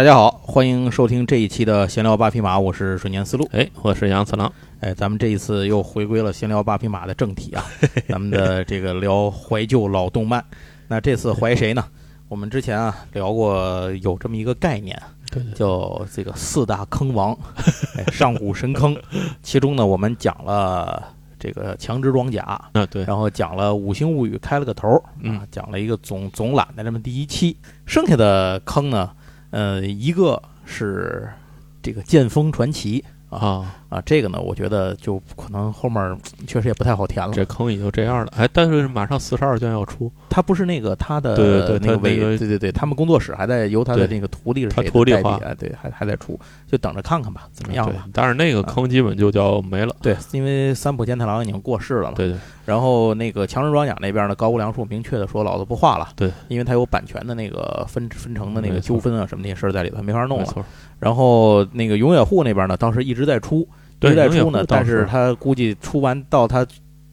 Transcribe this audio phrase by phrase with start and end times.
[0.00, 3.46] 大家好，欢迎收听这一期的闲聊八匹马，我是水年思路。
[3.52, 4.50] 哎，我是杨次郎。
[4.80, 7.62] 哎，咱们这一次又回归了闲聊八匹马的正题啊，
[8.08, 10.42] 咱们的这个聊怀旧老动漫。
[10.88, 11.84] 那这次怀谁呢？
[12.28, 14.98] 我们之前啊聊过有这么一个概念，
[15.54, 17.38] 叫这个四大坑王，
[17.98, 18.96] 哎上古神坑。
[19.42, 27.54] 其中呢，我们讲了这个强制装甲，啊，对，然后讲了《五星物语》开了个头儿嗯啊，讲了一个总总览的这么第一期。
[27.84, 29.10] 剩下的坑呢，
[29.50, 31.28] 呃，一个是
[31.82, 36.00] 这个剑锋传奇啊，啊，这个呢，我觉得就可能后面
[36.38, 37.32] 嗯确实也不太好填了。
[37.34, 38.32] 这坑也就这样了。
[38.36, 46.38] 哎，但是马上四十二卷要出，他不是那个他的对对对那个委，他那个对对对，他们工作室还在由他的那个徒弟是他徒弟画代理，哎，对，还还在出，
[46.70, 48.06] 就等着看看吧，怎么样对吧。？
[48.14, 49.94] 但是那个坑基本就叫没了。
[50.00, 60.44] 对，因为三浦健太郎已经过世了嘛，对对然后那个强人装甲那边呢，高屋良树明确的说老子不画了，对，因为他有版权的那个分分成的那个纠纷啊什么那些事儿在里头，没法弄了。
[60.44, 60.64] 没错。
[61.00, 63.66] 然后那个永野户那边呢，当时一直在出，
[64.08, 66.66] 一对直在出呢，但是是他估计出完到他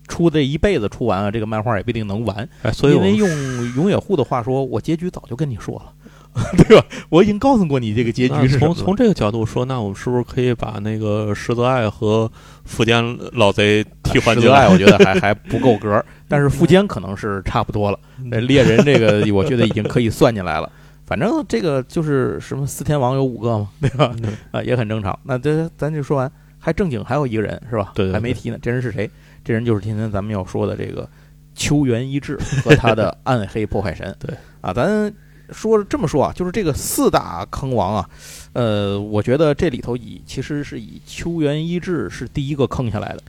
[0.08, 3.30] 出这一辈子出完了，这个漫画也不一定能完，哎，所以因为用
[3.76, 5.94] 永野户的话说，我结局早就跟你说了。
[6.56, 6.86] 对吧？
[7.10, 12.32] 我已经告诉过你这个结局是从从这个角度说，那我们是不是可以把那个石泽爱和
[12.64, 14.62] 富坚老贼替换进来？
[14.68, 17.98] 石泽爱我觉得还 还不够格，但是富坚可能是差不多了。
[18.32, 20.72] 呃猎人这个我觉得已经可以算进来了。
[21.08, 24.14] 反正这个就是什么四天王有五个嘛，对吧？
[24.22, 25.18] 嗯啊，也很正常。
[25.24, 27.92] 那这咱就说完，还正经还有一个人是吧？
[27.96, 28.58] 对对对还没提呢。
[28.62, 29.10] 这人是谁？
[29.44, 31.08] 这人就是今天咱们要说的这个
[31.56, 34.16] 秋元一志和他的 暗黑破坏神。
[34.20, 35.14] 对啊，咱
[35.52, 38.10] 说这么说啊，就是这个四大坑王啊，
[38.54, 43.22] 呃，我觉得这里头以其实是以秋元一志是第一个坑下来的。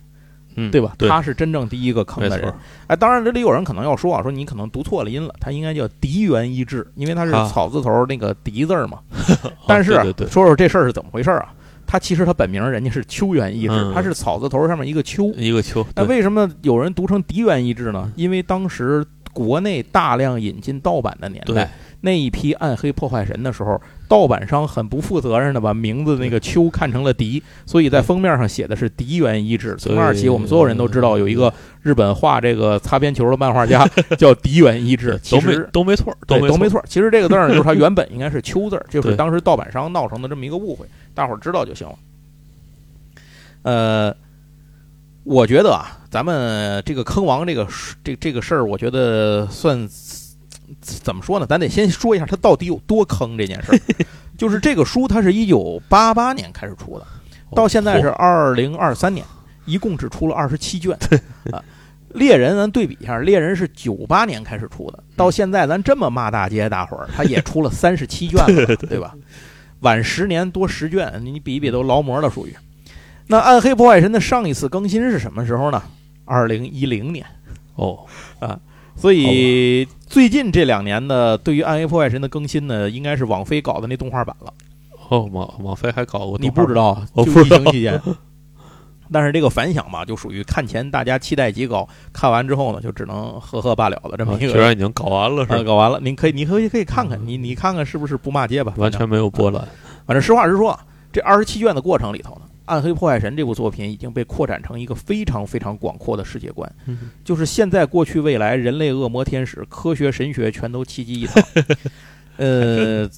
[0.60, 0.93] 嗯，对吧？
[0.99, 2.53] 他是真正第一个坑的人。。
[2.89, 8.99] 哎，当然这里有人可能要说啊，说你可能读错了音了，他应该叫狄元一志，因为他是啊草字头那个狄字嘛。
[9.69, 9.93] 但是
[10.28, 11.55] 说说这事儿是怎么回事啊？
[11.88, 15.32] 他其实他本名人家是秋元一志，嗯他是草字头上面一个秋。
[15.34, 18.12] 一个秋，那为什么有人读成狄元一志呢？
[18.15, 21.71] 因为当时国内大量引进盗版的年代，
[22.03, 29.77] 那一批暗黑破坏神的时候，盗版商很不负责任的把名字那个秋看成了狄，所以在封面上写的是狄元一志。
[29.78, 33.87] 从那儿起，我们所有人都知道有一个日本画这个擦边球的漫画家
[34.19, 35.19] 叫狄元一志。
[35.22, 36.82] 其实都没错，对，都没错。
[36.88, 40.87] 其实这个字儿呢，就是它原本应该是“秋”字儿，就是当时盗版商闹成的这么一个误会，
[41.19, 41.99] 大伙儿知道就行了。
[43.62, 44.17] 呃，
[45.25, 47.67] 我觉得啊，咱们这个坑王这个
[48.05, 49.77] 这这个事儿，我觉得算
[50.81, 51.45] 怎么说呢？
[51.45, 53.81] 咱得先说一下它到底有多坑这件事儿。
[54.37, 57.07] 就是这个书，它是一九八八年开始出的，
[57.51, 59.27] 到现在是二零二三年，
[59.65, 60.97] 一共只出了二十七卷
[61.51, 61.61] 啊。
[62.15, 69.12] 猎人，咱对比一下，猎人是九八年开始出的，到现在咱这么骂大街大伙儿，他也出了三十七卷了， 对吧？
[69.81, 72.55] 晚十年多十卷，你比一比都劳模了，属于。
[73.28, 75.83] 那《暗黑破坏神》的上一次更新是什么时候呢？
[76.25, 77.25] 二零一零年。
[77.77, 78.00] 哦，
[78.41, 78.59] 啊
[78.97, 84.53] 所以最近这两年的对于《暗黑破坏神》的更新呢，应该是网飞搞的那动画版了。
[85.09, 86.75] 哦，网网飞还搞过，你不知？
[86.75, 86.95] 道？
[87.15, 88.03] 就疫我不知道情期间。
[89.13, 94.53] 但是这个反响吧，就属于看前大家期待极高，看完之后呢，就只能呵呵罢了的这么啊一个。
[94.53, 95.65] 居然已经搞完了，是呃，吧？
[95.65, 98.75] 搞完了，您可以，你可以可以看看，你你看看是不是不骂街吧？
[98.77, 99.67] 完全没有波澜。
[100.07, 100.81] 反正实话实说啊，
[101.13, 111.43] 这二十七卷的过程里头呢，《暗黑破坏神》这部作品已经被扩展成一个非常非常广阔的世界观，嗯就是现在、过去、未来，人类、恶魔、天使、科学、神学全都齐集一堂。
[112.37, 113.09] 呃，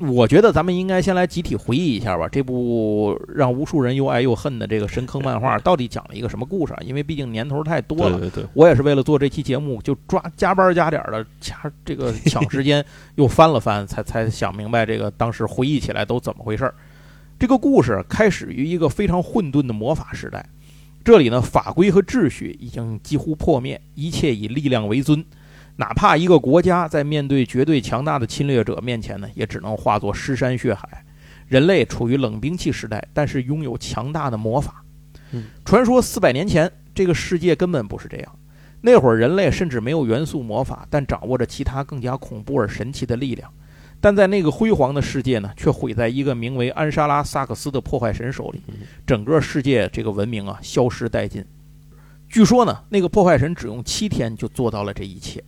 [0.00, 6.78] 我觉得咱们应该先来集体回忆一下吧，这部让无数人又爱又恨的这个神坑漫画到底讲了一个什么故事啊？
[6.82, 12.82] 因为毕竟年头太多了，对对对，我也是为了做这期节目，就抓加班加点的掐这个 抢时间，
[13.16, 16.74] 又翻了翻，才才想明白这个当时回忆起来都怎么回事儿。
[17.38, 20.44] 这个故事开始于一个非常混沌的魔法时代，
[21.04, 25.22] 这里呢法规和秩序已经几乎破灭，一切以力量为尊。
[25.80, 31.02] 哪怕一个国家在面对绝对强大的侵略者面前呢，也只能化作尸山血海。
[31.48, 34.84] 人类处于冷兵器时代，但是拥有强大的魔法。
[35.32, 38.38] 嗯，传说四百年前，这个世界根本不是这样。
[38.82, 43.50] 那会儿人类甚至没有元素魔法，但掌握着其他更加恐怖而神奇的力量。
[44.02, 48.62] 但在那个辉煌的世界呢，却毁在一个名为安莎拉·萨克斯的破坏神手里，
[49.06, 51.42] 整个世界这个文明啊消失殆尽。
[52.28, 55.42] 据说呢，那个破坏神只用七天就做到了这一切。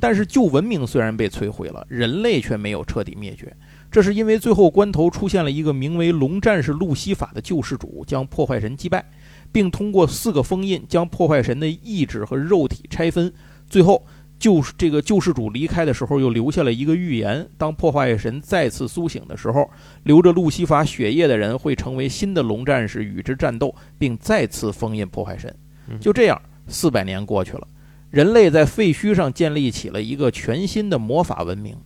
[0.00, 3.54] 但是旧文明虽然被摧毁了，人类却没有彻底灭绝。
[3.90, 9.04] 这是因为最后关头出现了一个名为龙战士路西法的救世主，将破坏神击败，
[9.52, 13.32] 并通过四个封印将破坏神的意志和肉体拆分。
[13.70, 14.04] 最后，
[14.36, 19.70] 救这个救世主离开的时候，又留下了一个预言：当破坏神再次苏醒的时候，
[20.02, 25.54] 流着路西法血液的人会成为新的龙战士，与之战斗，并再次封印破坏神。
[26.00, 27.68] 就这样，四百年过去了，
[28.14, 31.76] 人类在废墟上建立起了一个全新的魔法文明。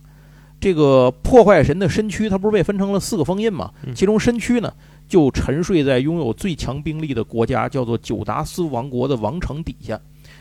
[0.59, 3.71] 这个破坏神的身躯，它不是被分成了四个封印吗？
[3.95, 4.71] 其中身躯呢，
[5.07, 9.99] 就沉睡在拥有最强兵力的国家，叫做九达斯王国的王城底下。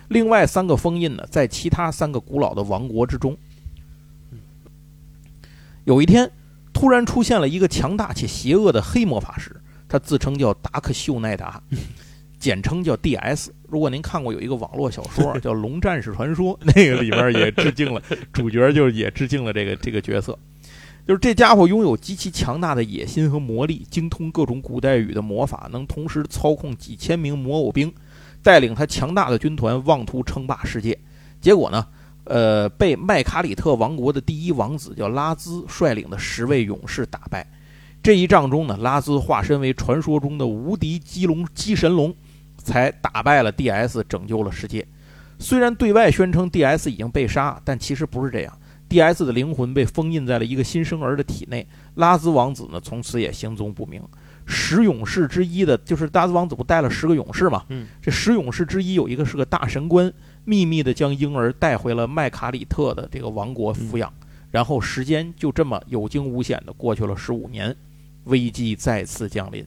[0.08, 3.35] 另外三个封印呢，在其他三个古老的王国之中。
[5.85, 6.31] 有一天，
[6.73, 9.55] 突然出现了一个强大且邪恶的黑魔法师，
[9.88, 11.62] 他自称叫达克秀奈达，
[12.38, 13.55] 简称叫 D.S。
[13.69, 20.38] 如果您看过有一个网络小说叫《龙战士传说》， 那个里边也致敬了主角，就是也致敬了这个这个角色。
[21.06, 27.93] 就是这家伙拥有极其强大的野心和魔力，精通各种古代语的魔法，能同时操控几千名魔偶兵。
[28.41, 30.97] 带领他强大的军团妄图称霸世界，
[31.41, 31.85] 结果呢，
[32.25, 37.44] 呃，被麦卡里特王国的第一王子叫拉兹率领的十位勇士打败。
[38.00, 42.14] 这一仗中呢，拉兹化身为传说中的无敌鸡龙鸡神龙，
[42.59, 44.87] 才打败了 D.S，拯救了世界。
[45.39, 48.59] 虽然对外宣称 D.S 已经被杀，但其实不是这样。
[48.89, 51.67] D.S 的灵魂被封印在了一个新生儿的体内，
[51.97, 54.03] 拉兹王子呢，从此也行踪不明。
[54.47, 57.65] 十勇士之一的，就是拉兹王子不带了十个勇士嘛？
[57.69, 60.11] 嗯，这十勇士之一有一个是个大神官，
[60.45, 64.11] 秘密的将婴儿带回了麦卡里特的这个王国抚养，
[64.51, 67.77] 然后时间就这么有惊无险的过去了十五年，
[68.25, 69.63] 危机再次降临。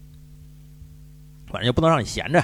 [1.46, 2.44] 反正也不能让你闲着。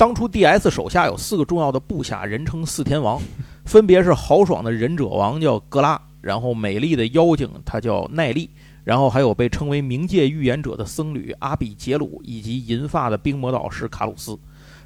[0.00, 3.20] 当初 D.S 手下有四个重要的部下，人称四天王，
[3.66, 8.48] 分别是豪爽的忍者王叫格拉，然后美丽的妖精她叫奈丽。
[8.82, 14.38] 然后还有被称为冥界预言者的僧侣阿比杰鲁，以及银发的冰魔导师卡鲁斯，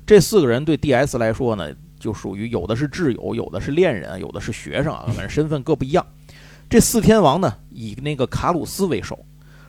[0.04, 6.04] 这四个人对 D.S 来说呢，就属于有的是挚友，有的是恋人，有的是学生啊，反正身份各不一样。
[6.68, 9.16] 这四天王呢，以那个卡鲁斯为首。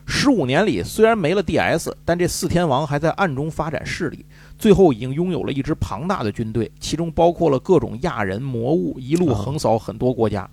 [0.08, 4.26] 十五年里，虽然没了 D.S，但这四天王还在暗中发展势力，
[4.58, 10.48] 最后已经拥有了一支庞大的军队，其中包括了各种亚人魔物，一路横扫很多国家。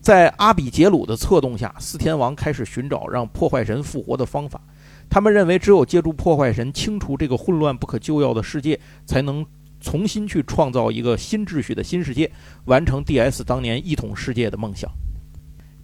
[0.00, 4.60] 在阿比杰鲁的策动下，四天王开始寻找让破坏神复活的方法。
[5.08, 9.44] 他们认为，只有借助破坏神清除这个混乱不可救药的世界，才能
[9.80, 12.30] 重新去创造一个新秩序的新世界，
[12.66, 14.90] 完成 D.S 当年一统世界的梦想。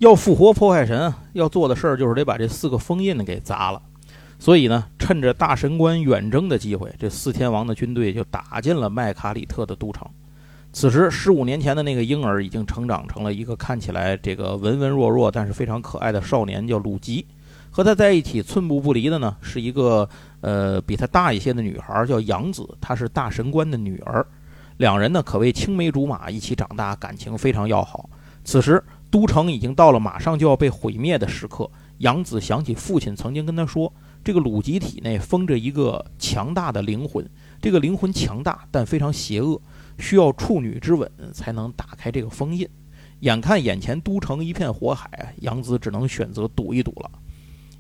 [0.01, 3.81] 要复活破坏神，要做的事儿就是得把这四个封印给砸了。
[4.39, 10.09] 所以呢，趁着大神官远征的机会，这四天王的军队就打进了麦卡里特的都城。
[10.73, 17.27] 此时，十五年前的那个婴儿已经成长成了一个看起来这个文文弱弱，但是非常可爱的少年，叫鲁吉。
[17.71, 20.09] 和他在一起寸步不离的呢，是一个
[20.41, 24.27] 呃比他大一些的女孩，叫杨子，她是大神官的女儿。
[24.79, 28.09] 两人呢可谓青梅竹马，一起长大，感情非常要好。
[28.43, 31.71] 此时，都城已经到了马上就要被毁灭的时刻。
[31.99, 33.93] 杨子想起父亲曾经跟他说，
[34.25, 37.29] 这个鲁吉体内封着一个强大的灵魂，
[37.61, 39.61] 这个灵魂强大，但非常邪恶。
[39.99, 42.67] 需要处女之吻才能打开这个封印，
[43.19, 47.11] 眼看眼前都城一片火海，杨子只能选择赌一赌了。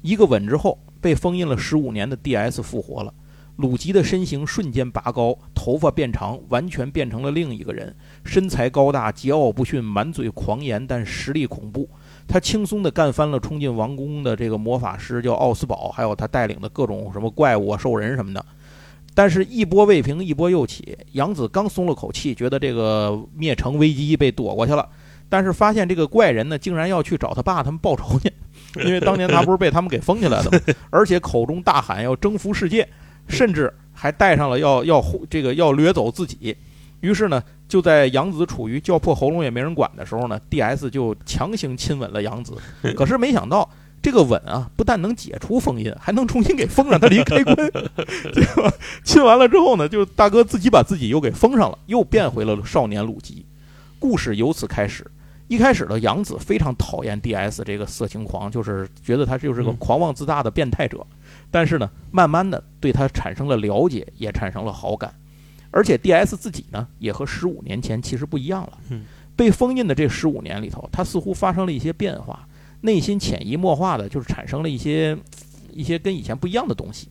[0.02, 3.14] 一个吻之后，被封印了十五年的 D.S 复活了，
[3.60, 11.88] 鲁吉的身形瞬间拔高，头发变长，完全变成了另一个人，身材高大，桀骜不驯，满嘴狂言，但实力恐怖。
[12.26, 18.44] 他轻松地干翻了冲进王宫的这个魔法师叫奥斯堡，还有他带领的各种什么怪物啊、兽人什么的。
[19.12, 20.96] 但是，一波未平，一波又起。
[21.12, 24.88] 杨子刚松了口气，觉得这个灭城危机被躲过去了，
[25.28, 28.32] 但是发现这个怪人呢，竟然要去找他爸他们报仇去，
[28.86, 30.74] 因为当年他不是被他们给封起来的吗？
[30.90, 32.88] 而且口中大喊要征服世界，
[33.30, 36.56] 甚至还带上了要要这个要掠走自己。
[37.00, 42.54] 于是呢，就在杨子处于叫破喉咙也没人管的时候呢，D.S 就强行亲吻了杨子。
[42.96, 43.70] 可是没想到。
[44.02, 48.72] 这个吻啊，不但能解除封印，还能重新给封上，他离开关，对吧？
[49.04, 53.44] 亲完了之后呢，就大哥自己把自己又给封上了，又变回了少年鲁吉。
[53.98, 55.06] 故事由此开始。
[55.48, 61.06] 一开始的杨子非常讨厌 D.S 这个色情狂，就是觉得他就是个狂妄自大的变态者。
[61.50, 65.12] 但是呢，慢慢的对他产生了了解，也产生了好感。
[65.72, 68.78] 而且 D.S 自己呢，也和十五年前其实不一样了。
[69.36, 72.46] 被封印的这十五年里头，他似乎发生了一些变化。
[72.82, 75.16] 内心潜移默化的就是产生了一些
[75.72, 77.08] 一些跟以前不一样的东西。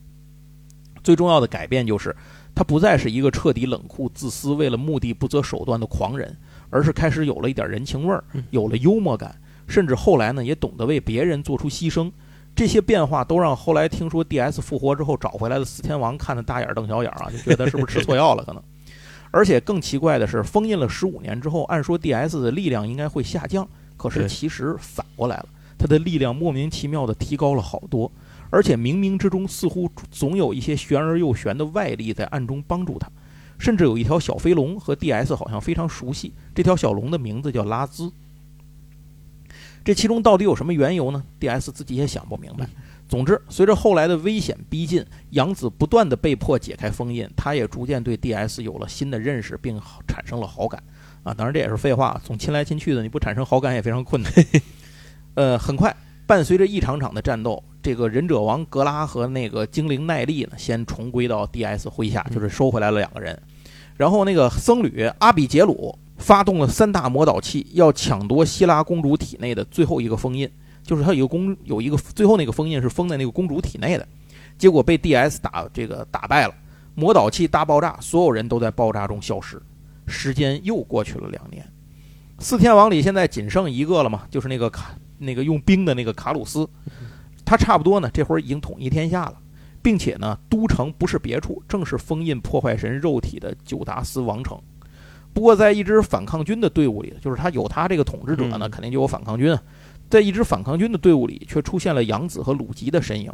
[1.04, 2.16] 最重要的改变就是，
[2.54, 6.36] 他不再是一个彻底冷酷、自私、为了目的不择手段的狂人，
[6.70, 12.12] 而是开始有了一点人情味儿，有了幽默感，甚至后来呢也懂得为别人做出牺牲。
[12.60, 18.62] 这些变化都让后来听说 D.S 复活之后找回来的四天王看的大眼瞪小眼啊，就觉得是不是吃错药了可能。
[19.32, 25.46] 而且更奇怪的是，封印了十五年之后，按说 DS 的力量应该会下降，可是其实反过来了，
[25.78, 28.12] 它的力量莫名其妙的提高了好多，
[28.50, 33.10] 而且冥冥之中似乎总有一些玄而又玄的外力在暗中帮助他，
[33.58, 38.12] 甚至有一条小飞龙和 DS 好像非常熟悉，这条小龙的名字叫拉兹。
[39.84, 42.68] 这其中到底有什么缘由呢？DS 自己也想不明白。
[43.08, 50.82] 总之，随着后来的危险逼近，杨子不断的被迫解开封印，他也逐渐对 DS 有了新的认识，并产生了好感。
[51.24, 54.32] 啊，当然这也是废话，总亲来亲去的，你不产生好感也非常困难。
[55.34, 55.96] 呃，很快，
[56.28, 63.42] 伴随着一场场的战斗，这个忍者王格拉和那个精灵奈利呢，先重归到 DS 麾下，就是收回来了两个人。
[63.98, 70.48] 然后那个僧侣阿比杰鲁发动了三大魔导器，要抢夺希拉公主体内的最后一个封印。
[70.82, 74.08] 就是他有一个公有一个最后那个封印是封在那个公主体内的，
[74.58, 76.54] 结果被 DS 打这个打败了，
[76.96, 79.62] 魔导器大爆炸，所有人都在爆炸中消失。
[80.08, 81.64] 时间又过去了两年，
[82.40, 86.68] 四天王里现在仅剩一个了嘛，就是那个卡那个用冰的那个卡鲁斯，
[87.46, 89.38] 他差不多呢，这会儿已经统一天下了，
[89.84, 94.60] 并且呢，都城不是别处，正是封印破坏神肉体的九达斯王城。
[95.40, 99.58] 不过，在一支反抗军的队伍里，就是他有他这个统治者呢，肯定就有反抗军。
[100.10, 103.32] 在一支反抗军的队伍里，却出现了杨子和鲁吉的身影。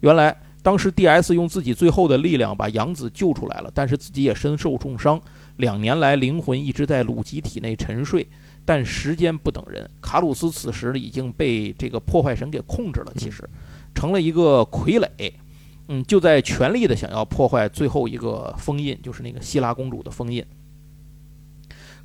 [0.00, 5.20] 原来，当时 DS 用自己最后的力量把杨子救出来了，但是自己也身受重伤。
[5.58, 8.26] 两年来，灵魂一直在鲁吉体内沉睡，
[8.64, 9.88] 但时间不等人。
[10.02, 13.48] 卡鲁斯此时已经被这个破坏神给控制了，其实
[13.94, 15.32] 成了一个傀儡。
[15.86, 20.44] 嗯，就在全力的想要破坏最后一个封印，就是那个希拉公主的封印。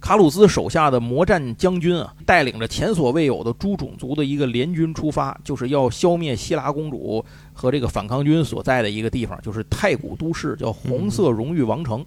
[0.02, 12.04] 卡鲁斯手下的魔战将军啊，带领着前所未有的诸种族的一个联军出发，就是要消灭希拉公主和这个反抗军所在的一个地方，就是太古都市，叫红色荣誉王城。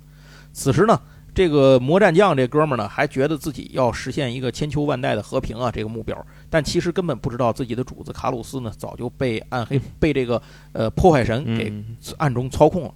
[0.53, 1.01] 此时呢，
[1.33, 6.17] 这个魔战将这哥们儿呢，还觉得自己要实现一个千秋万代的和平啊这个目标，
[6.51, 12.93] 但其实根本不知道自己的主子卡鲁斯呢，早就被暗黑被这个呃破坏神给嗯暗中操控了。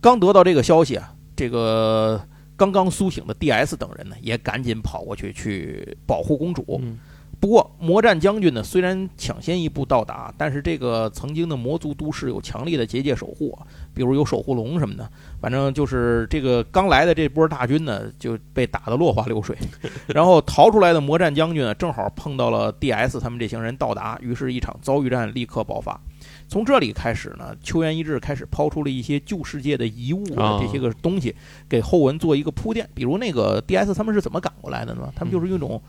[0.00, 2.20] 刚得到这个消息啊，这个
[2.56, 6.80] 刚刚苏醒的 DS 等人呢，也赶紧跑过去去保护公主。
[6.82, 6.98] 嗯
[7.40, 15.06] 不过，魔战将军呢，虽然抢先一步到达，但是这个曾经的魔族都市有强力的结界守护啊，比如有守护龙什么的。
[15.42, 19.54] 反正就是这个刚来的这波大军呢，就被打得落花流水。
[20.08, 26.00] 然后逃出来的魔战将军呢，正好碰到了 DS 他们这行人到达，于是，一场遭遇战立刻爆发。
[26.48, 31.34] 从这里开始呢，秋元一志开始抛出了一些旧世界的遗物啊啊这些个东西，
[31.68, 32.88] 给后文做一个铺垫。
[32.94, 35.12] 比如那个 DS 他们是怎么赶过来的呢？
[35.16, 35.82] 他们就是用一种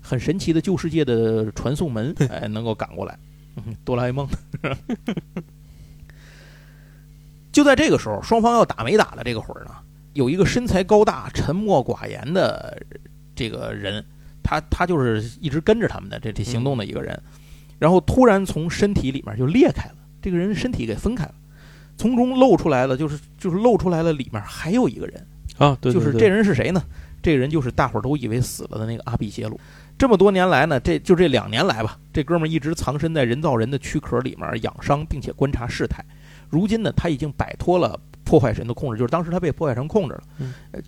[0.00, 3.18] 很神奇的旧世界的传送门， 哎，能够赶过来。
[3.56, 4.26] 嗯，哆啦 A 梦。
[7.52, 9.72] 就在这个时候，双方要打没打的这个会儿呢，
[10.14, 12.80] 有一个身材高大、沉默寡言的
[13.34, 14.02] 这个人，
[14.42, 17.22] 他他就是一直跟着他们的这这行动的一个人，
[17.82, 21.34] 然后突然从身体里面就裂开了，这个人身体给分开了，
[21.96, 25.26] 从中露出来了，就是就是露出来了，里面还有一个人。
[25.58, 26.80] 啊，对，对就是这人是谁呢？
[27.20, 29.58] 这个人就是大伙儿都以为死了的那个阿比杰鲁。
[29.98, 36.04] 这么多年来呢，这就这两年来吧，这哥们儿一直藏身在人造人的躯壳里面养伤，并且观察事态。
[36.48, 40.22] 如今呢，他已经摆脱了破坏神的控制，就是当时他被破坏神控制了，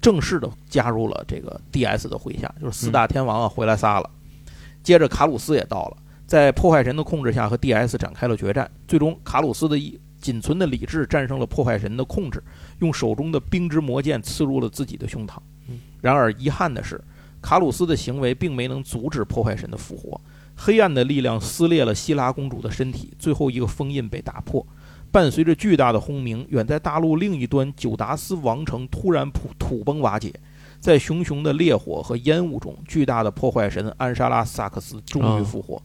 [0.00, 4.08] 正式的加入了这个 DS 的麾下，就是四大天王啊回来仨了。
[4.84, 5.96] 接着卡鲁斯也到了，
[6.34, 12.42] 在破坏神的控制下和 DS 展开了决战，最终卡鲁斯的一仅存的理智战胜了破坏神的控制，
[12.80, 15.36] 用手中的冰之魔剑刺入了自己的胸膛
[15.68, 15.78] 嗯。
[16.00, 17.00] 然而遗憾的是，
[17.40, 20.20] 卡鲁斯的行为并没能阻止破坏神的复活。
[20.56, 24.66] 黑暗的力量撕裂了希拉公主的身体，最后一个封印被打破。
[25.12, 30.34] 伴随着巨大的轰鸣，远在大陆另一端九达斯王城突然土土崩瓦解，
[30.80, 35.80] 在熊熊的烈火和烟雾中，巨大的破坏神安莎拉萨克斯终于复活，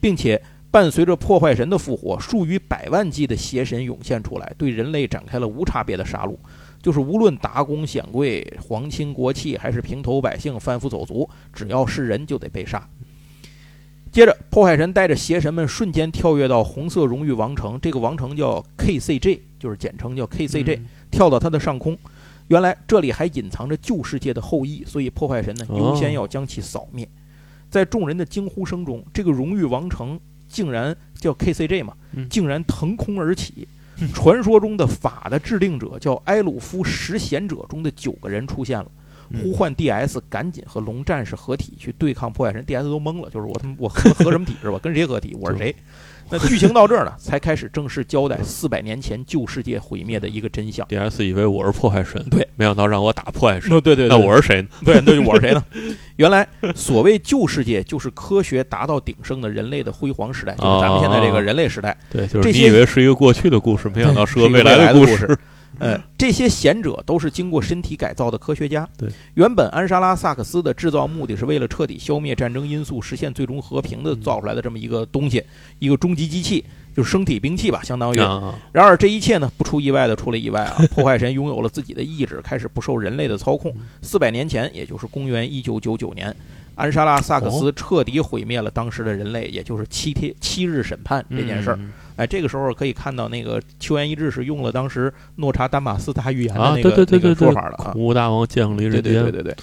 [0.00, 0.40] 并且
[0.70, 6.36] 伴随着破坏神的复活，数以百万计的邪神涌现出来，对人类展开了无差别的杀戮。
[6.82, 12.88] 就是无论达公显贵、皇亲国戚，还是平头百姓、贩夫走卒，只要是人就得被杀。
[14.10, 21.98] 接着，破坏神带着邪神们瞬间跳跃到红色荣誉王城，这个王城叫 KCG，就是简称叫 KCG，、嗯跳到它的上空。
[22.48, 27.06] 原来这里还隐藏着旧世界的后裔，所以破坏神呢哦优先要将其扫灭。
[27.70, 33.66] 在众人的惊呼声中，这个荣誉王城竟然叫 KCG 嘛嗯，竟然腾空而起。
[34.14, 38.90] 传说中的法的制定者叫埃鲁夫十贤者中的九个人出现了，
[39.42, 42.64] 呼唤 DS 赶紧和龙战士合体去对抗破坏神。
[42.64, 44.78] DS 都懵了，就是我他妈我合合什么体是吧？
[44.78, 45.36] 跟谁合体？
[45.38, 45.76] 我是谁？
[46.30, 50.86] 那剧情到这儿呢，才开始正式交代四百年前旧世界毁灭的一个真相。
[50.86, 53.68] DS 以为我是破坏神，对，没想到让我打破坏神。
[53.80, 54.68] 对对那我是谁呢？
[54.84, 55.64] 对，那我是谁呢？
[56.16, 61.96] 原来所谓旧世界，就是科学达到鼎盛的人类的辉煌时代，就是咱们现在这个人类时代。
[62.10, 65.38] 对，就是你以为是一个过去的故事，没想到是个未来的故事。
[65.80, 68.88] 呃，这些贤者都是经过身体改造的科学家。
[68.96, 75.42] 对，原本安莎拉萨克斯的制造目的是为了彻底消灭战争因素，实现最终和平的造出来的这么一个东西，
[75.78, 78.20] 一个终极机器，就是生体兵器吧，相当于。
[78.20, 80.76] 啊，然而这一切呢，不出意外的出了意外啊！
[80.94, 83.74] 破坏神拥有了自己的意志，开始不受人类的操控。
[84.02, 86.34] 四百年前，也就是公元一九九九年，
[86.74, 91.76] 安莎拉萨克斯彻底毁灭了当时的人类，也就是七天七日审判这件事儿。
[91.76, 97.84] 嗯哎，这个时候可以看到，那个秋元一志是用了当时诺查丹马斯大预言的啊，那个、那个说，法了啊。
[97.84, 99.56] 恐怖大王降临对人间，对对对对。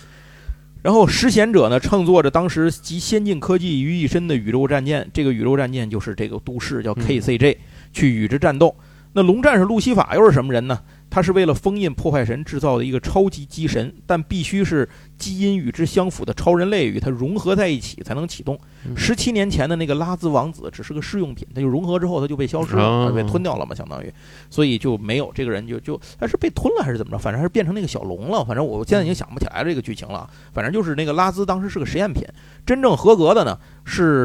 [0.82, 7.58] 然后实贤者呢，乘坐着当时集先进科技于一身的宇宙战舰，这个宇宙战舰就是这个都市叫嗯 KCJ，、
[7.94, 8.76] 去与之战斗。
[9.14, 10.80] 那龙战士路西法又是什么人呢？
[11.18, 18.56] 他是为了封印破坏神制造的一个超级机神，但必须是基因与之相符的超人类与它融合在一起才能启动。
[18.86, 24.14] 嗯十七年前的那个拉兹王子只是个试用品，它就融合之后它就被消失了，被吞掉了嘛，相当于，
[24.48, 27.18] 所以就没有这个人就就他是被吞了还是怎么着？
[27.18, 28.46] 反正还是变成那个小龙了。
[28.46, 30.30] 反正我现在已经想不起来这个剧情了。
[30.54, 32.24] 反正就是那个拉兹当时是个实验品，
[32.64, 34.24] 真正合格的呢是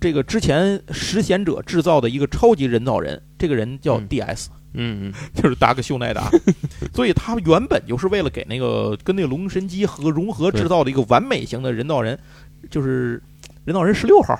[0.00, 6.30] 这个之前实贤者制造的一个超级人造人，这个人叫嗯 DS，、嗯，嗯 就是达克修奈达。
[6.94, 12.18] 所以他原本就是为了给那个跟那个龙神机和融合制造的一个完美型的人造人，
[12.70, 13.22] 就是
[13.64, 14.38] 人造人十六号。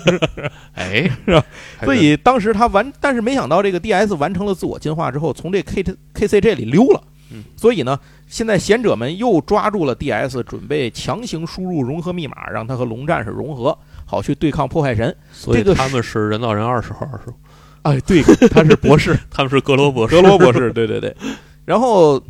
[0.74, 1.44] 哎，是吧？
[1.84, 5.82] 所以当时他完，但是没想到这个 DS 完成了自我进化之后，从这 K
[6.14, 7.02] KCJ 里溜了。
[7.34, 13.76] 嗯，所以呢，现在贤者们又抓住了 DS，准备强行输入融合密码，让他和龙战士融合，
[14.12, 15.14] 好去对抗破坏神。
[15.32, 17.36] 所以这个他们是人造人二十号是吧？
[17.82, 21.16] 哎，对，他是博士， 他们是格罗博士，格罗博士，对对对。
[21.64, 22.22] 然后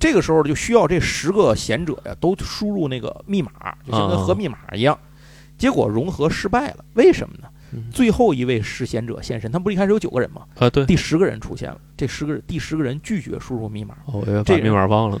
[0.00, 3.50] 这个时候就需要这十个贤者呀，都输入那个密码，
[3.86, 4.98] 就像跟核密码一样。
[5.56, 7.84] 结果融合失败了，为什么呢嗯？
[7.92, 10.42] 最后一位实贤者现身，他不是一开始有九个人吗？
[10.58, 15.20] 啊，对，第十个人出现了，这十个人第十个人拒绝输入密码，哦我把这密码忘了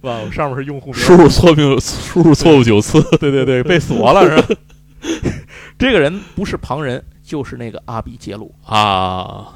[0.00, 4.60] 忘了， 上面是用户名，输入错误输入错误九次， 对对对，被锁了是吧？
[5.78, 8.54] 这个人不是旁人，就是那个阿比杰鲁。
[8.64, 9.52] 啊，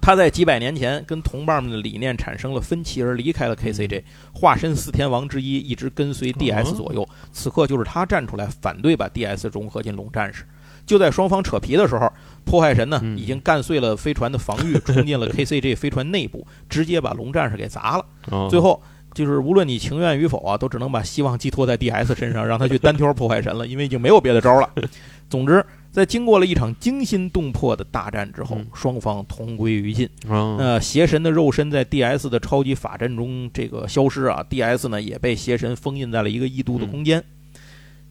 [0.00, 4.02] 他在几百年前跟同伴们的理念产生了分歧，而离开了 KCJ，
[4.32, 7.08] 化身四天王之一，一直跟随 DS 左右。
[7.32, 10.44] 此刻就是他站出来反对把 DS 融合进龙战士。
[10.84, 12.12] 就在双方扯皮的时候，
[12.44, 18.04] 破坏神呢嗯已经干碎了飞船的防御，冲进了 KCJ 飞船内部，直接把龙战士给砸了。
[18.30, 18.82] 哦最后
[19.14, 24.70] 就是无论你情愿与否啊，都只能把希望寄托在 DS 身上，让他去单挑破坏神了，因为已经没有别的招了。
[25.28, 30.08] 总之，在经过了一场惊心动魄的大战之后嗯，双方同归于尽。
[30.26, 37.22] 那，呃，邪神的肉身在 DS 的超级法阵中这个消失啊，DS 呢也被邪神封印在了一个异度的空间。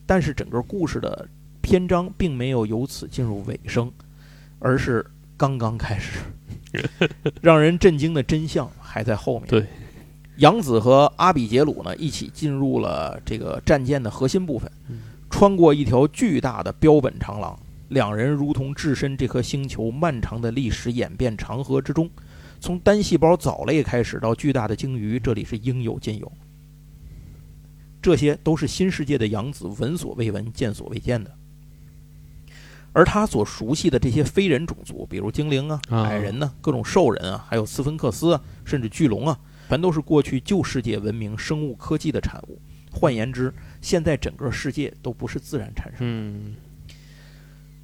[0.07, 1.27] 但是整个故事的
[1.61, 3.91] 篇章并没有由此进入尾声，
[4.59, 5.05] 而是
[5.37, 6.19] 刚刚开始。
[7.41, 9.47] 让人震惊的真相还在后面。
[9.47, 9.65] 对，
[10.38, 17.58] 杨子和阿比杰鲁呢一起进入了这个战舰的核心部分嗯，穿过一条巨大的标本长廊，
[17.89, 22.10] 两人如同置身这颗星球漫长的历史演变长河之中。
[22.60, 26.32] 从单细胞藻类开始到巨大的鲸鱼，这里是应有尽有。
[28.02, 31.32] 这些都是新世界的杨子闻所未闻、见所未见的。
[32.94, 39.39] 而他所熟悉的这些非人种族，比如精灵啊、啊矮人呢、各种兽人啊，还有斯芬克斯啊，甚至巨龙啊，
[39.71, 42.60] 全都是过去旧世界文明生物科技的产物。
[42.91, 45.99] 换言之，现在整个世界都不是自然产生。
[46.01, 46.55] 嗯，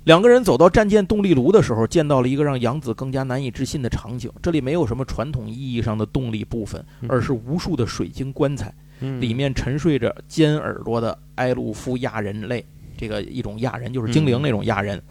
[0.04, 4.30] 两个人走到战舰动力炉的时候，见到了一个让杨子更加难以置信的场景。
[4.42, 12.66] 这里没有什么传统意义上的动力部分，而是无数的水晶棺材，嗯里面沉睡着尖耳朵的埃鲁夫亚人类，
[12.98, 15.02] 这个一种亚人就是精灵那种亚人。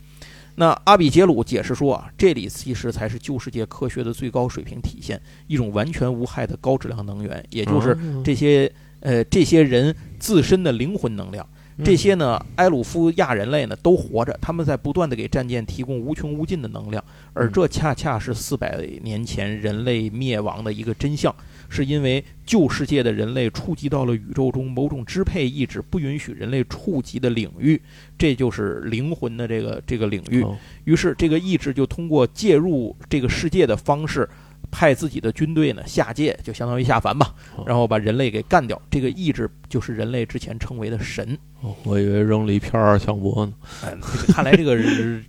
[0.57, 11.47] 那阿比杰鲁解释说啊，这里其实才是旧世界科学的最高水平体现，一种完全无害的高质量能源，也就是哦这些呃这些人自身的灵魂能量。
[11.85, 21.35] 这些呢，埃鲁夫亚人类呢都活着，他们在不断的给战舰提供无穷无尽的能量，而这恰恰是四百年前人类灭亡的一个真相，
[21.69, 27.81] 是因为旧世界的人类触及到了宇宙中某种支配意志不允许人类触及的领域，
[28.17, 30.43] 这就是灵魂的这个这个领域。
[30.43, 34.29] 哦于是这个意志就通过介入这个世界的方式。
[34.77, 38.79] 派自己的军队呢下界，就相当于下凡吧哦，然后把人类给干掉。
[38.91, 41.27] 这个意志就是人类之前称为的神。
[41.63, 43.55] 哦我以为扔了一片二向箔呢。
[43.83, 44.77] 哎，这个看来这个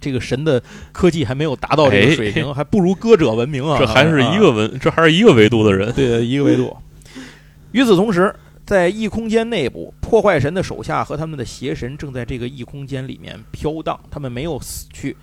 [0.02, 3.78] 这个神的科技还没有达到这个水平，还不如歌者文明啊。
[3.80, 5.94] 这还是一个文，这还是一个维度的人。
[5.94, 6.76] 对一个维度。
[7.72, 15.16] 与此同时，在异空间内部，破坏神的手下和他们的邪神正在这个异空间里面飘荡，他们没有死去。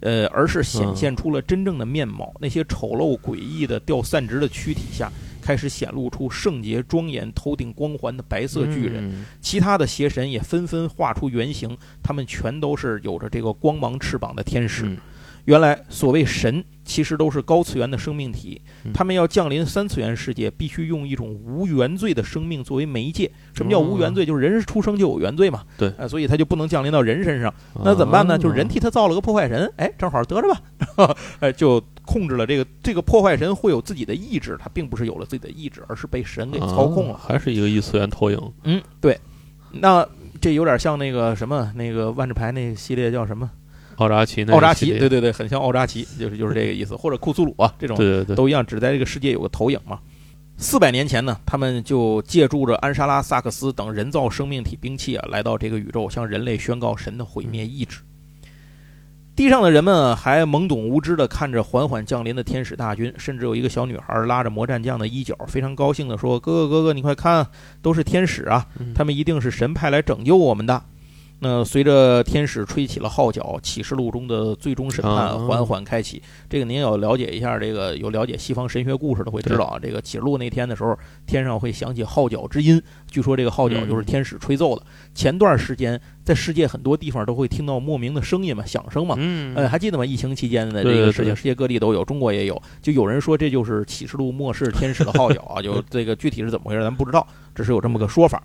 [0.00, 2.32] 呃，而是显现出了真正的面貌。
[2.40, 5.10] 那些丑陋诡异的掉散值的躯体下，
[5.40, 9.08] 开始显露出圣洁庄严、头顶光环的白色巨人。
[9.10, 14.84] 嗯其他的邪神也纷纷画出原形，他们全都是有着这个光芒翅膀的天使。
[14.86, 14.96] 嗯
[15.44, 23.30] 原来所谓神，其实都是高次元的生命体嗯，他们要降临三次元世界，必须用一种无原罪的生命作为媒介。
[23.54, 24.24] 什么叫无原罪？
[24.24, 25.60] 就是人出生就有原罪嘛。
[25.60, 27.52] 哦对呃，所以他就不能降临到人身上。
[27.84, 28.38] 那怎么办呢？
[28.38, 30.48] 就是人替他造了个破坏神，哎，正好得着
[30.96, 37.14] 吧， 哎，就控制了这个这个破坏神会有自己的意志，他并不是有了自己的意志，而是被神给操控了。
[37.14, 38.52] 啊还是一个异次元投影。
[38.64, 39.18] 嗯，对。
[39.72, 40.06] 那
[40.40, 43.48] 这有点像那个什么，那个万智牌那个系列叫什么？
[44.00, 49.98] 奥扎奇那奥扎奇，对对对，很像奥扎奇，就是就是这个意思，或者库苏鲁啊，这种对对对，都一样，只在这个世界有个投影嘛。
[50.56, 58.00] 四百年前呢，他们就借助着安莎拉、萨克斯等人造生命体兵器啊，来到这个宇宙，向人类宣告神的毁灭意志。
[59.36, 67.46] 地上的人们还懵懂无知地看着缓缓降临的天使大军，甚至有一个小女孩拉着魔战将的衣角，非常高兴地说：“哥哥，哥哥，你快看，
[67.80, 68.66] 都是天使啊！
[68.78, 70.82] 嗯他们一定是神派来拯救我们的。”
[71.42, 76.22] 那随着天使吹起了号角，启示录中的最终审判啊缓缓开启。
[76.48, 80.94] 这个您要了解一下，这个有了解西方神学故事的会知道啊，这个启示录那天的时候，
[81.26, 82.80] 天上会响起号角之音。
[83.10, 84.82] 据说这个号角就是天使吹奏的。
[85.14, 89.14] 前段时间在世界很多地方都会听到莫名的声音嘛，响声嘛。
[89.18, 90.04] 嗯，呃，还记得吗？
[90.04, 92.62] 疫情期间的这个事情，世界各地都有，中国也有。
[92.82, 98.42] 就有人说这就是启示录末世天使的号角啊， 就这个具体是怎么回事，咱不知道，只是有这么个说法。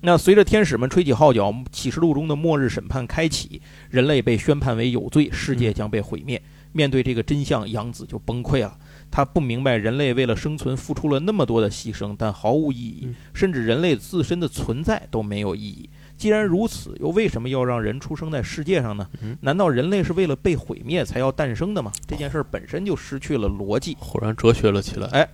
[0.00, 6.40] 那随着天使们吹起号角，启示录中的末日审判开启，人类被宣判为有罪，世界将被毁灭。
[6.70, 8.76] 面对这个真相，杨子就崩溃了。
[9.10, 15.88] 他不明白人类为了生存付出了那么多的牺牲，但毫无意义嗯，甚至人类自身的存在都没有意义。
[16.16, 19.36] 既然如此，又为什么要让人出生在世界上呢嗯？
[19.40, 21.90] 难道人类是为了被毁灭才要诞生的吗？
[22.06, 23.96] 这件事儿本身就失去了逻辑。
[23.98, 25.08] 忽然哲学了起来。
[25.08, 25.28] 哎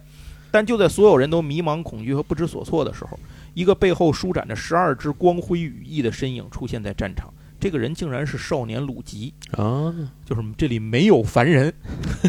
[0.53, 3.19] 但就在所有人都迷茫、恐惧和不知所措的时候，
[3.55, 7.33] 一个背后舒展着十二只光辉羽翼的身影出现在战场。
[7.59, 11.73] 这个人竟然是少年鲁吉，啊，就是这里没有凡人，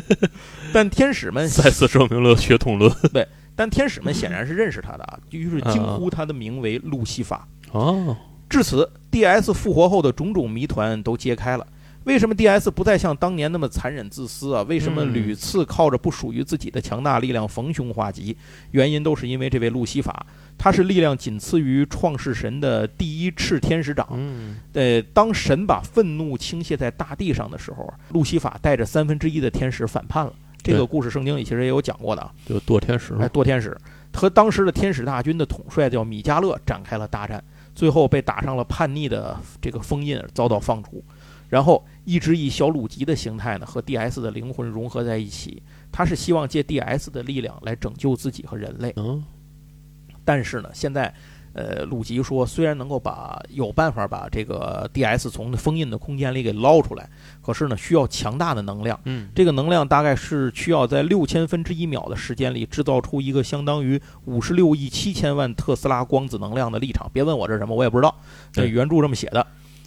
[0.72, 7.46] 但天使们再次证明了血统论对但天使们显然是认识他的啊，于是惊呼他的名为路西法。
[7.72, 8.16] 哦，
[8.48, 9.52] 至此，D.S.
[9.52, 11.68] 复活后的种种谜团都揭开了。
[12.06, 12.70] 为什么 D.S.
[12.70, 14.62] 不再像当年那么残忍自私啊？
[14.64, 18.38] 为什么嗯屡次靠着不属于自己的强大力量逢凶化吉？
[18.72, 20.26] 原因都是因为这位路西法，
[20.58, 24.08] 他是力量仅次于创世神的第一炽天使长。
[24.12, 30.34] 嗯，呃，当神把愤怒倾泻在大地上的时候，路西法带着三分之一的天使反叛了。
[30.64, 32.32] 这个故事圣经里其实也有讲过的啊。
[32.46, 33.78] 就堕天使哎，堕天使
[34.14, 37.44] 和当时的天使大军的统帅叫米迦勒展开了大战，
[37.76, 41.04] 最后被打上了叛逆的这个封印，遭到放逐。
[41.48, 48.92] 然后一直以小鲁吉的形态呢，和 D.S 的灵魂融合在一起，他是希望借 D.S 的力量来拯救自己和人类。
[48.96, 49.24] 嗯，
[50.26, 51.14] 但是呢，现在，
[51.54, 57.10] 呃，鲁吉说，虽然能够把有办法把这个 D.S 从封印的空间里给捞出来，
[57.42, 59.00] 可是呢，需要强大的能量。
[59.06, 67.10] 嗯，这个能量大概是需要在六千分之一秒的时间里制造出一个相当于五十六亿七千万特斯拉光子能量的立场。
[67.14, 68.14] 别问我这是什么，我也不知道。
[68.52, 69.46] 这对原著这么写的，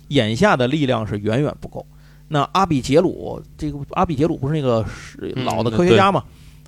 [0.09, 1.85] 眼下的力量是远远不够。
[2.29, 4.85] 那阿比杰鲁，这个阿比杰鲁不是那个
[5.44, 6.22] 老的科学家吗？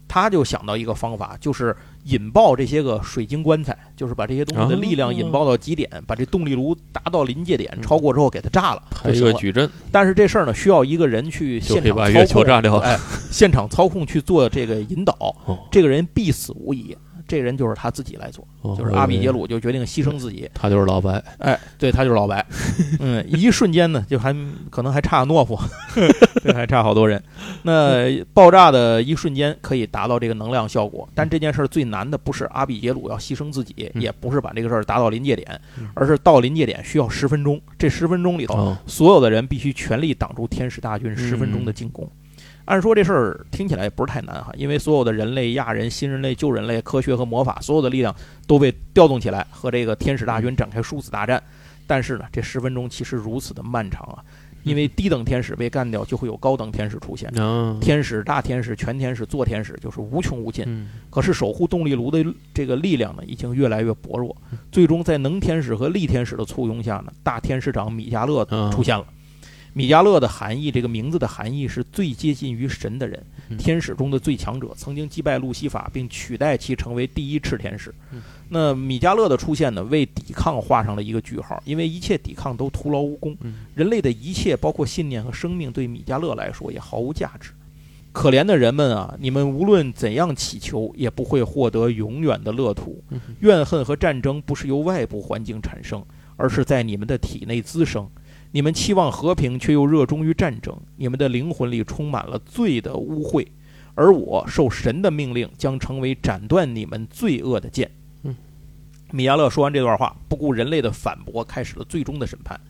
[0.08, 5.12] 他就想到一个方法，就是引爆这些个水晶棺材，就是把这些东西的力量哦。
[5.12, 7.82] 引爆到极点，把这动力炉达到临界点，嗯。
[7.82, 9.20] 超过之后给它炸了，还有一。
[9.20, 12.98] 个矩阵，但是这事儿呢，需要一个人去现场操控，哎，
[13.30, 15.58] 现场操控去做这个引导，哦。
[15.70, 16.96] 这个人必死无疑。
[17.30, 20.50] 这人就是他自己来做，哦就是阿比杰，鲁就决定牺牲自己。
[20.52, 21.22] 他就是老白。
[21.38, 22.44] 哎，对他就是老白，
[22.98, 24.34] 嗯，一瞬间呢，就还
[24.68, 25.56] 可能还差懦夫，
[26.42, 27.22] 这还差好多人。
[27.62, 37.60] 那爆炸的一瞬间可以达到这个能量效果，但这件事儿最难的不是阿比杰鲁要牺牲自己，嗯也不是把这个事儿达到临界点嗯，而是到临界点需要十分钟。
[37.78, 42.10] 这十分钟里头，哦，所有的人必须全力挡住天使大军十分钟的进攻。
[42.66, 48.14] 按说这事儿听起来也不是太难哈，因为所有的人类、亚人、新人类、旧人类、科学和魔法，所有的力量
[48.46, 51.42] 都被调动起来，和这个天使大军展开殊死大战。
[51.86, 54.22] 但是呢，这十分钟其实如此的漫长啊！
[54.62, 57.28] 因为低等天使被干掉，就会有高等天使出现。
[57.40, 60.64] 啊，天使、大天使、全天使、做天使就是无穷无尽。
[60.68, 64.36] 嗯可是守护动力炉的这个力量呢，已经越来越薄弱。
[64.70, 69.04] 最终在能天使和力天使的簇拥下呢，大天使长米迦勒啊出现了。
[69.72, 78.20] 米迦勒的含义，这个名字的含义是最接近于神的人，嗯天使中的最强者，曾经击败路西法，并取代其成为第一炽天使嗯。
[78.48, 83.36] 那米迦勒的出现呢，为抵抗画上了一个句号，因为一切抵抗都徒劳无功。
[83.42, 87.50] 嗯人类的一切，包括信念和生命，对米迦勒来说也毫无价值。
[88.12, 93.00] 可怜的人们啊，你们无论怎样祈求，也不会获得永远的乐土。
[93.10, 96.04] 嗯怨恨和战争不是由外部环境产生，
[96.36, 98.10] 而是在你们的体内滋生。
[98.52, 100.76] 你们期望和平，却又热衷于战争。
[100.96, 103.46] 你们的灵魂里充满了罪的污秽，
[103.94, 107.88] 而我受神的命令，将成为斩断你们罪恶的剑。
[108.24, 108.34] 嗯，
[109.12, 112.60] 米亚勒说完这段话，不顾人类的反驳，开始了最终的审判。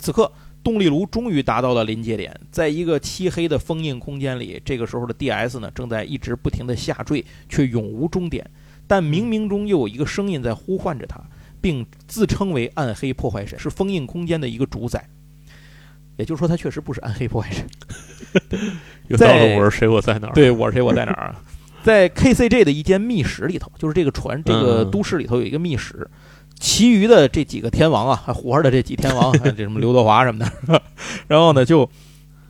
[0.00, 0.32] 此刻，
[0.64, 8.44] 动力炉终于达到了临界点，在一个漆黑的封印空间里，这个时候的 DS 呢，正在一直不停地下坠，却永无终点。
[8.88, 11.22] 但冥冥中又有一个声音在呼唤着他，
[11.60, 15.08] 并自称为暗黑破坏神，是封印空间的一个主宰。
[16.20, 17.66] 也就是说，他确实不是暗黑破坏神。
[19.08, 20.32] 又到了在我是谁我在哪儿？
[20.34, 20.82] 对，我是谁？
[20.82, 21.40] 我在哪儿啊？
[21.82, 26.06] 在 KCG 的一间密室里头，就是这个船这个嗯都市里头有一个密室，
[26.58, 30.82] 其余的这几个天王啊，还活着的这几天王，这什么刘德华什么的，
[31.26, 31.88] 然后呢就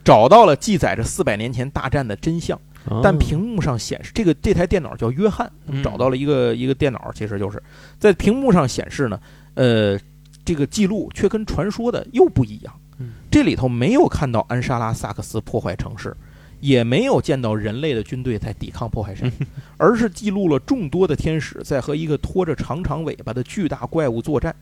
[0.03, 7.63] 找到了记载着四百年前大战的真相，啊但屏幕上显示这个这台电脑叫约翰，嗯找到了一个一个电脑，其实就是
[8.01, 9.21] 在屏幕上显示呢，
[9.55, 9.97] 呃，
[10.45, 12.90] 这个记录却跟传说的又不一样嗯。
[13.31, 16.17] 这里头没有看到安莎拉萨克斯破坏城市，
[16.61, 19.31] 也没有见到人类的军队在抵抗破坏神，
[19.77, 24.55] 而是记录了众多的天使在和一个拖着长长尾巴的巨大怪物作战。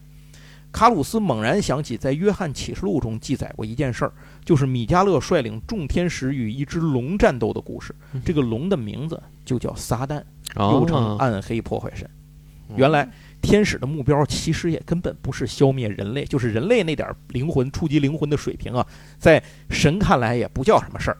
[0.70, 4.12] 卡鲁斯猛然想起，在约翰启示录中记载过一件事儿，
[4.44, 7.94] 就是米迦勒率领众天使与一只龙战斗的故事。
[8.22, 10.22] 这个龙的名字就叫撒旦，
[10.56, 12.06] 又称啊暗黑破坏神。
[12.76, 18.86] 原来天使的目标其实也根本不是消灭人类，就是人类那点儿灵魂触及灵魂的水平啊，
[19.18, 21.18] 在神看来也不叫什么事儿。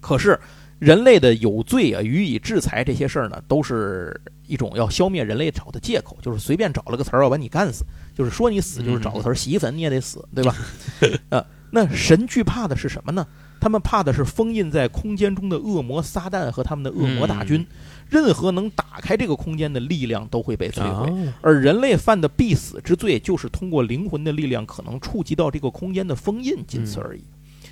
[0.00, 0.38] 可是
[0.78, 7.84] 人类的有罪啊，予以制裁这些事儿呢，都是一种要消灭人类找的借口，就是随便找了个词儿要把你干死，
[8.14, 10.56] 就是说你死就是找个词儿，洗衣粉你也得死，对吧？
[11.30, 13.26] 呃，那神惧怕的是什么呢？
[13.60, 17.64] 他们怕的是封印在空间中的恶魔撒旦和他们的恶魔大军，
[18.12, 21.08] 任何能打开这个空间的力量都会被摧毁。
[21.08, 27.22] 啊而人类犯的必死之罪，就是通过灵魂的力量可能触及到这个空间的封印，仅此而已。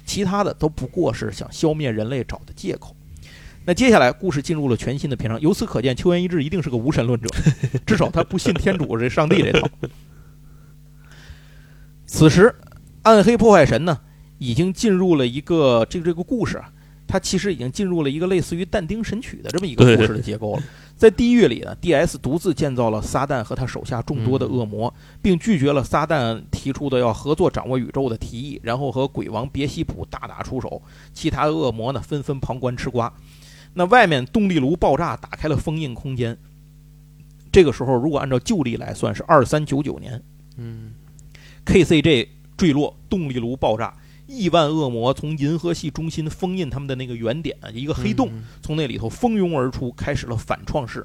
[0.06, 2.96] 其他的都不过是想消灭人类找的借口。
[3.66, 5.38] 那接下来，故事进入了全新的篇章。
[5.42, 7.28] 由此可见，秋元一志一定是个无神论者，
[7.84, 9.68] 至少他不信天主这上帝这套。
[12.06, 12.54] 此时，
[13.02, 14.00] 暗黑破坏神呢，
[14.38, 16.72] 已经进入了一个这个这个故事啊，
[17.10, 20.62] 它其实已经进入了一个类似于但丁神曲的这么一个故事的结构了。
[20.96, 22.16] 在地狱里呢，D.S.
[22.18, 30.80] 独自建造了撒旦和他手下众多的恶魔，并拒绝了撒旦提出的要合作掌握宇宙的提议，然后和鬼王别西卜大打出手。
[31.12, 33.12] 其他的恶魔呢，纷纷旁观吃瓜。
[33.74, 36.36] 那外面动力炉爆炸，打开了封印空间。
[37.50, 40.22] 这个时候，如果按照旧历来算，是二三九九年。
[40.56, 40.92] 嗯
[41.64, 43.94] KCJ 坠落，动力炉爆炸，
[44.30, 51.04] 亿万恶魔从银河系中心封印他们的那个原点，一个黑洞，嗯从那里头蜂拥而出，开始了反创世。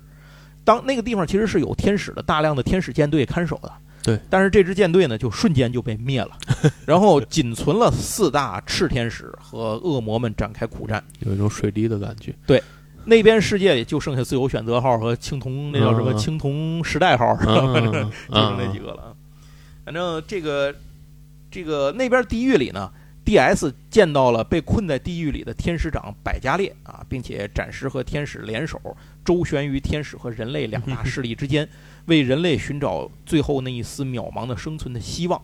[0.63, 3.71] 当那个地方其实是有天使的，大量的天使舰队看守的。
[4.03, 6.31] 对，但是这支舰队呢，就瞬间就被灭了，
[6.85, 11.03] 然后仅存了四大炽天使和恶魔们展开苦战。
[11.21, 12.33] 有一种水滴的感觉。
[12.45, 12.61] 对
[13.03, 17.53] 那边世界里就剩下自由选择号和青铜，那叫什么嗯青铜时代号，是吧？
[17.53, 17.73] 啊
[18.29, 19.13] 就剩那几个了啊。
[19.83, 20.73] 反正这个
[21.51, 22.91] 这个那边地狱里呢
[23.25, 23.73] ，D.S.
[23.89, 28.79] 见到了被困在地狱里的天使长百加列啊，并且暂时和天使联手，
[29.25, 31.67] 周旋于天使和人类两大势力之间，
[32.05, 35.41] 为人类寻找最后那一丝渺茫的生存的希望。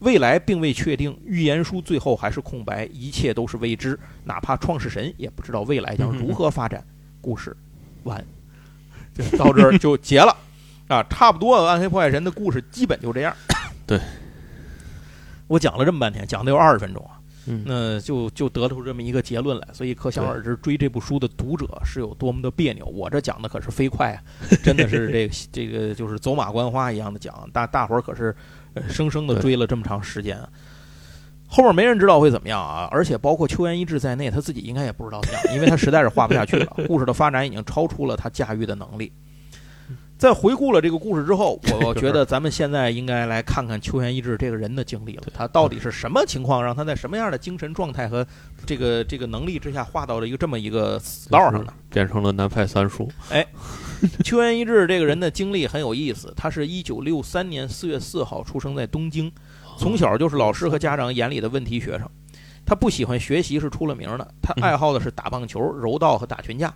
[0.00, 6.82] 未来并未确定，预言书最后还是空白，一切都是未知，哪怕创世神也不知道未来将如何发展。
[7.20, 7.54] 故事
[8.04, 8.24] 完，
[9.14, 10.34] 就到这儿就结了
[10.88, 13.36] 啊，差不多《暗黑破坏神》的故事基本就这样。
[13.86, 14.00] 对，
[15.46, 17.19] 我讲了这么半天，讲的有二十分钟啊，
[17.50, 22.86] 嗯那就就得出这么一个结论来，所以可想而知，追这部书的读者是有多么的别扭。
[22.86, 24.22] 我这讲的可是飞快啊，
[24.62, 28.34] 真的是这个这个就是走马观花一样的讲，大大伙儿可是
[28.74, 30.48] 呃生生的追了这么长时间啊。
[31.52, 39.12] 后面没人知道会怎么样啊，而且包括秋元一志在内，他自己应该也不知道怎么样，因为他实在是画不下去了，故事的发展已经超出了他驾驭的能力。
[40.20, 45.22] 在回顾了这个故事之后， 我觉得咱们现在应该来看看秋元一志这个人的经历了。
[45.32, 48.26] 他到底是什么情况，让他在什么样的精神状态和
[48.66, 51.72] 这个这个能力之下，画到了一个这么一个死道上呢？
[51.88, 53.10] 变成了南派三叔。
[53.30, 53.46] 哎，
[54.22, 56.30] 秋元一志这个人的经历很有意思。
[56.36, 59.32] 他是一九六三年四月四号出生在东京，
[59.78, 62.06] 从小就是老师和家长眼里的问题学生。
[62.66, 66.70] 他不喜欢学习是出了名的，他爱好的是打棒球、柔道和打群架。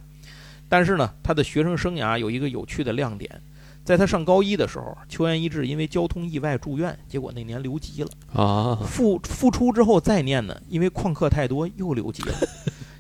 [0.69, 3.43] 但是呢，他的学生生涯有一个有趣的亮点，
[3.85, 8.77] 在他上高一的时候，秋元一志因为交通意外住院，结果那年留级了啊。
[8.87, 12.35] 复复出之后再念呢，因为旷课太多又留级了，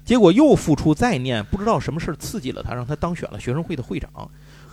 [0.04, 4.10] 结果又复出再念，不知道什么事儿刺激了他，让他当选了学生会的会长。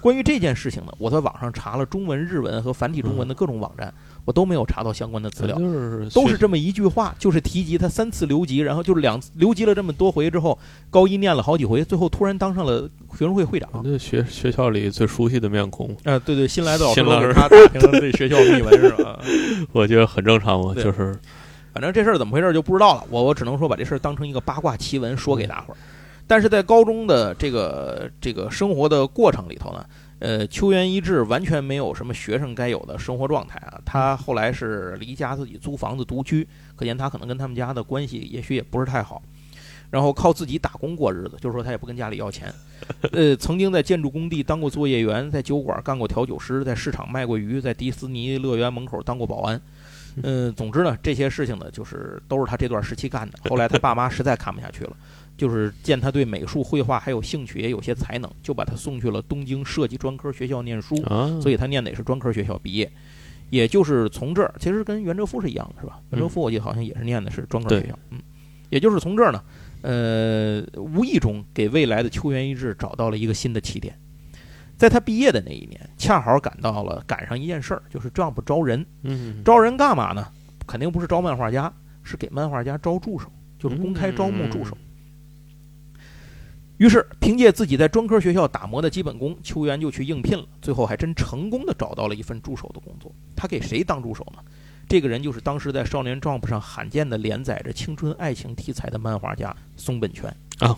[0.02, 3.94] 关于这件事情呢，我在网上查了中文、日文和繁体中文的各种网站。
[4.24, 5.58] 我都没有查到相关的资料，
[6.14, 10.58] 都是这么一句话，就是提及他三次留级，然后就是两留级了这么多回之后，
[10.90, 13.70] 高一念了好几回，最后突然当上了学生会会长。
[13.84, 19.20] 那学学校里最熟悉的面孔啊，对对，新来的老师新老师他打听了这学校秘闻是吧？
[19.74, 21.18] 我觉得很正常嘛，就是，
[21.74, 23.04] 反正这事儿怎么回事就不知道了。
[23.10, 25.78] 我我只能说把这事儿当成一个八卦奇闻说给大伙儿。
[26.28, 29.84] 但是在高中的这个这个生活的过程里头呢。
[30.22, 33.82] 呃，秋元一志完全没有什么学生该有的生活状态啊。
[33.84, 39.22] 他后来是离家自己租房子独居，可见他可能跟他们家的关系也许也不是太好。
[39.90, 42.54] 然后靠自己打工过日子，就是说他也不跟家里要钱。
[43.12, 49.60] 呃，曾经在建筑工地当过作业员，在酒馆干过调酒师，在市场卖过鱼，在迪斯尼乐园门口当过保安。
[50.24, 53.40] 嗯，总之呢，这些事情呢，就是都是他这段时期干的。
[53.50, 54.96] 后来他爸妈实在看不下去了。
[55.42, 60.96] 就是见他对美术、绘画还有兴趣，也有些才能，就把他送去了东京设计专科学校念书。
[61.42, 62.92] 所以他念的也是专科学校毕业。
[63.50, 66.00] 也就是从这儿，其实跟袁哲夫是一样的，是吧？
[66.12, 67.98] 袁哲夫我记得好像也是念的是专科学校。
[68.12, 68.20] 嗯，
[68.70, 69.44] 也就是从这儿呢，
[69.82, 73.98] 呃，无意中给未来的秋元一志找到了一个新的起点。
[74.78, 78.86] 在他毕业的那一年，恰好赶到了赶上一件事儿，就是 Jump 招人。
[79.02, 80.28] 嗯，招人干嘛呢？
[80.68, 81.74] 肯定不是招漫画家，
[82.04, 83.28] 是给漫画家招助手，
[83.58, 84.78] 就是公开招募助手。
[86.82, 90.44] 于是，凭借自己在专科学校打磨的基本功，秋元就去应聘了。
[90.64, 93.14] 最后还真成功的找到了一份助手的工作。
[93.36, 94.42] 他给谁当助手呢？
[94.90, 100.76] 这个人就是当时在《少年 Jump》上罕见的连载着青春爱情题材的漫画家松本泉啊。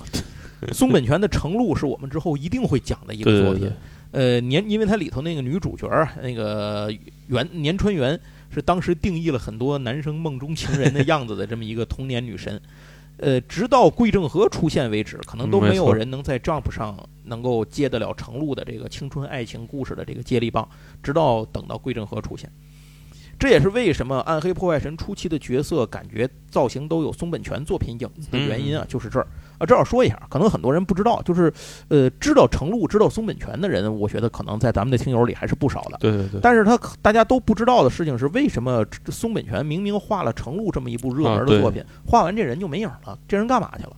[0.74, 3.72] 松本泉的《成路》是我们之后一定会讲的一个作品。
[4.12, 5.88] 呃，年因为它里头那个女主角
[6.22, 6.94] 那个
[7.28, 8.20] 原年川原
[8.54, 12.60] 是当时定义了很多男生梦中情人的样子的这么一个童年女神。
[13.18, 20.68] 呃，直到桂正和出现为止，可能都没有人能在 Jump 上能够接得了程璐的这个青春爱情故事的这个接力棒。
[21.02, 22.52] 直到等到桂正和出现，
[23.40, 29.28] 这也是为什么《暗黑破坏神》初期的角色感觉造型都有松本泉作品影子的原因啊，就是这儿。
[29.66, 31.52] 这要说一下，可能很多人不知道，就是，
[31.90, 35.98] 呃，知道程璐、知道松本泉的人，我觉得可能在咱们的听友里还是不少的。
[36.00, 36.40] 对对对。
[36.42, 43.18] 但是他大家都不知道的事情是，为什么松本泉明明画了程璐这么一部热门的作品，画完这人就没影了？
[43.28, 43.92] 这人干嘛去了？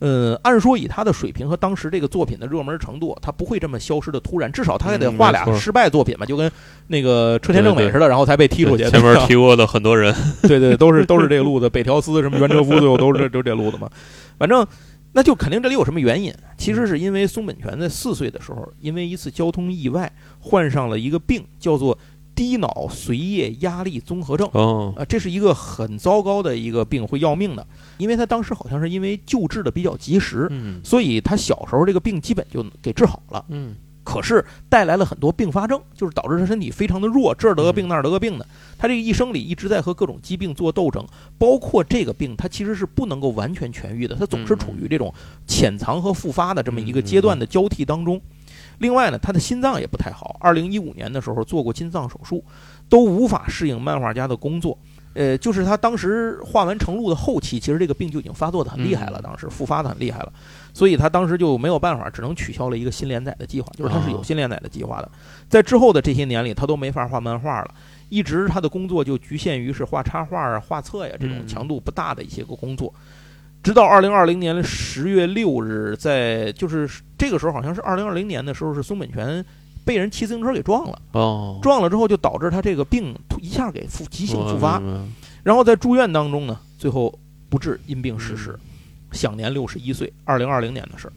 [0.00, 6.50] 呃，按说以他的水平和当时这个作品的热门程度，他不会这么消失的突然，至少他还得画俩失败作品吧，就跟
[6.86, 8.88] 那个车田正美似的，然后才被踢出去。
[8.88, 13.90] 前面提过的很多人， 对对，都是都是这个路子，北条司什么原车夫，最后都是都这路子嘛。
[14.38, 14.64] 反正，
[15.12, 16.32] 那就肯定这里有什么原因。
[16.56, 21.98] 其实是因为松本泉在四岁的时候，因为一次交通意外，患上了一个病，叫做。
[22.38, 24.48] 低脑髓液压力综合症，
[24.94, 27.66] 啊，这是一个很糟糕的一个病，会要命的。
[27.96, 33.74] 因为他当时好像是因为救治的比较及时，嗯，所以他小时候这个病基本就给治好了，嗯。
[34.04, 38.46] 可是带来了很多并发症，就是导致他身体非常的弱，这儿得个病那儿得个病的。
[38.78, 41.04] 他这个一生里一直在和各种疾病做斗争，
[41.36, 45.12] 包括这个病，他其实是不能够完全痊愈的，他总是处于这种
[45.46, 48.18] 潜藏和复发的这么一个阶段的交替当中。
[48.78, 50.36] 另外呢，他的心脏也不太好。
[50.40, 52.44] 二零一五年的时候做过心脏手术，
[52.88, 54.78] 都无法适应漫画家的工作。
[55.14, 60.32] 呃，就是他当时画完成路的后期，其实这个病就已经发作的很厉害了，当时复发的很厉害了。
[60.72, 63.68] 所以他当时就没有办法，只能取消了一个新连载的计划。
[63.76, 65.10] 就是他是有新连载的计划的，
[65.48, 67.74] 在之后的这些年里，他都没法画漫画了，
[68.10, 72.92] 一直他的工作就局限于是画插画啊、画册呀这种强度不大的一些个工作。
[73.62, 79.44] 直到二零二零年十月六日，在就是这个时候，好像是二零二零年的时候，是松本泉
[79.84, 80.98] 被人骑自行车给撞了。
[81.12, 84.82] 哦，撞了之后就导致他这个病一下给复急性复发，
[85.42, 87.16] 然后在住院当中呢，最后
[87.48, 88.58] 不治因病逝世，
[89.12, 90.12] 享年六十一岁。
[90.24, 91.12] 二零二零年的事儿。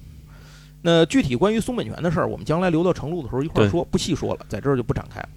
[0.82, 5.30] 那具体关于松本泉的事儿，我们将来留到程路的时候一块儿说，不细说了，在这儿就不展开了。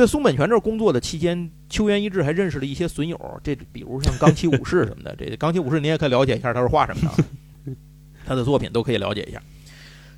[0.00, 5.14] 在松本泉这儿工作的期间，秋元一志还认识了一些损友，这比如像钢七武士什么的。
[5.14, 7.74] 这钢七武士你也可以了解一下他是画什么的，
[8.24, 9.42] 他的作品都可以了解一下。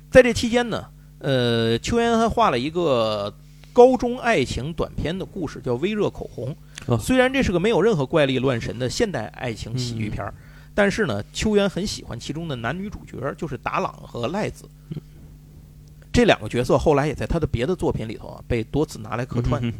[0.09, 0.85] 在这期间呢，
[1.19, 3.35] 呃，秋元还画了一个
[3.73, 6.55] 高中爱情短片的故事，叫《微热口红》。
[6.85, 10.33] 哦虽然这是个没有任何怪力乱神的现代爱情喜剧片儿，
[10.73, 14.63] 但是呢，秋元很喜欢其中的男女主角，就是达朗和赖子。
[16.13, 19.61] 这两个角色后来也在他的别的作品里头啊被多次拿来客串。
[19.61, 19.73] 嗯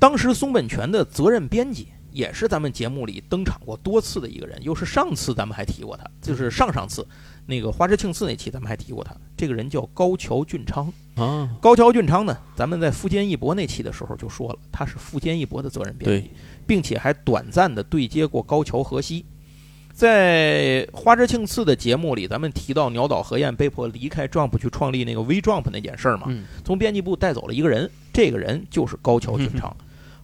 [0.00, 7.06] 当时松本泉的责任编辑也是咱们节目里登场过多次的一个人，又是上次咱们还提过他，就是上上次
[7.46, 9.16] 那个花之庆次那期咱们还提过他。
[9.34, 10.92] 这个人叫高桥俊昌。
[11.16, 16.30] 啊，高桥俊昌呢，咱们在富坚义博那期的时候就说了，他是富坚义博的责任编辑，
[16.66, 19.24] 并且还短暂的对接过高桥和希。
[19.94, 29.74] 在花之庆次的节目里，咱们提到鸟岛和彦被迫离开 Jump 去创立那个 V Jump 那件事儿嘛，嗯从编辑部带走了一个人，这个人就是高桥俊昌。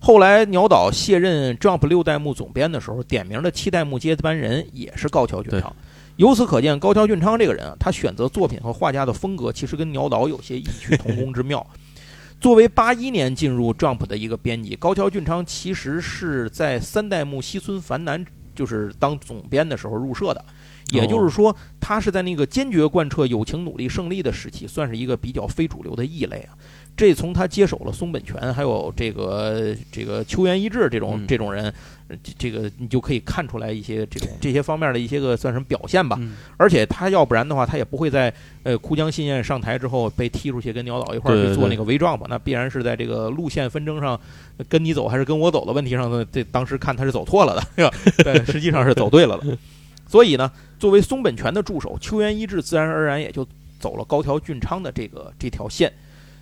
[0.01, 5.73] 后来鸟岛卸任 Jump 六代目总编的时候，点名的七代目接班人也是高桥俊昌。
[6.17, 11.65] 由此可见，高桥俊昌这个人啊，他选择作品和画家的风格，其实跟鸟岛有些异曲同工之妙。
[12.41, 18.25] 作为八一年进入 Jump 的一个编辑，高桥俊昌其实是在三代目西村繁男
[18.61, 20.45] 就是当总编的时候入社的，
[20.93, 26.53] 也就是说，他是在那个坚决贯彻友情努力胜利的时期，算是一个比较非主流的异类啊。
[26.97, 31.73] 这从他接手了松本泉，还有这个这个秋元一志这种嗯这种人，
[32.09, 36.17] 呃这这个你就可以看出来一些这种这些方面的一些个算什么表现吧。
[36.21, 38.33] 嗯而且他要不然的话，他也不会在
[38.65, 44.21] 呃枯江信彦上台之后被踢出去跟鸟岛一块儿去做那个微撞吧，那必然是在这个路线纷争上
[44.59, 48.23] 呃跟你走还是跟我走的问题上呢，这当时看他是走错了的， 是吧？
[48.25, 49.57] 对，实际上是走对了的。
[50.07, 53.47] 所以呢，作为松本泉的助手，秋元一志自然而然也就
[53.79, 55.91] 走了高桥俊昌的这个这条线。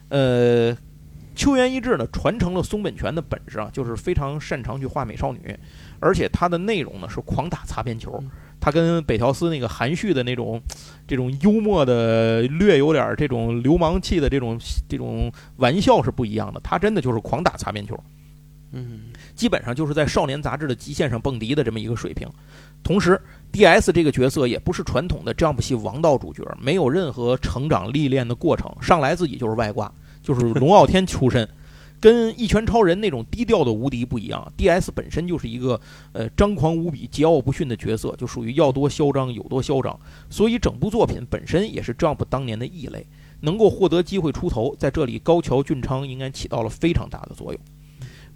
[0.09, 0.77] 呃，
[1.35, 5.57] 秋元一志呢传承了松本泉的本事啊，就是非常擅长去画美少女，
[6.01, 8.23] 而且他的内容呢是狂打擦边球。
[8.61, 10.61] 他跟北条司那个含蓄的那种、
[11.07, 16.59] 这种幽默的、略有点这种流氓气的这种这种玩笑是不一样的。
[16.61, 17.99] 他真的就是狂打擦边球。
[18.73, 19.05] 嗯
[19.35, 22.29] 基本上就是在少年杂志的极限上蹦迪的这么一个水平。
[22.83, 23.19] 同时
[23.53, 29.93] ，D.S 这个角色也不是传统的 Jump 系王道主角，没有任何成长历练的过程，上来自己就是外挂，
[30.23, 31.49] 就是 龙傲天出身，
[32.01, 34.53] 跟一拳超人那种低调的无敌不一样。
[34.57, 35.81] D.S 本身就是一个
[36.13, 39.99] 呃张狂无比、桀骜不驯的角色，就属于要多嚣张有多嚣张，
[40.31, 43.07] 所以整部作品本身也是 Jump 当年的异类。
[43.41, 47.61] 能够获得机会出头，在这里高桥俊昌应该起到了非常大的作用。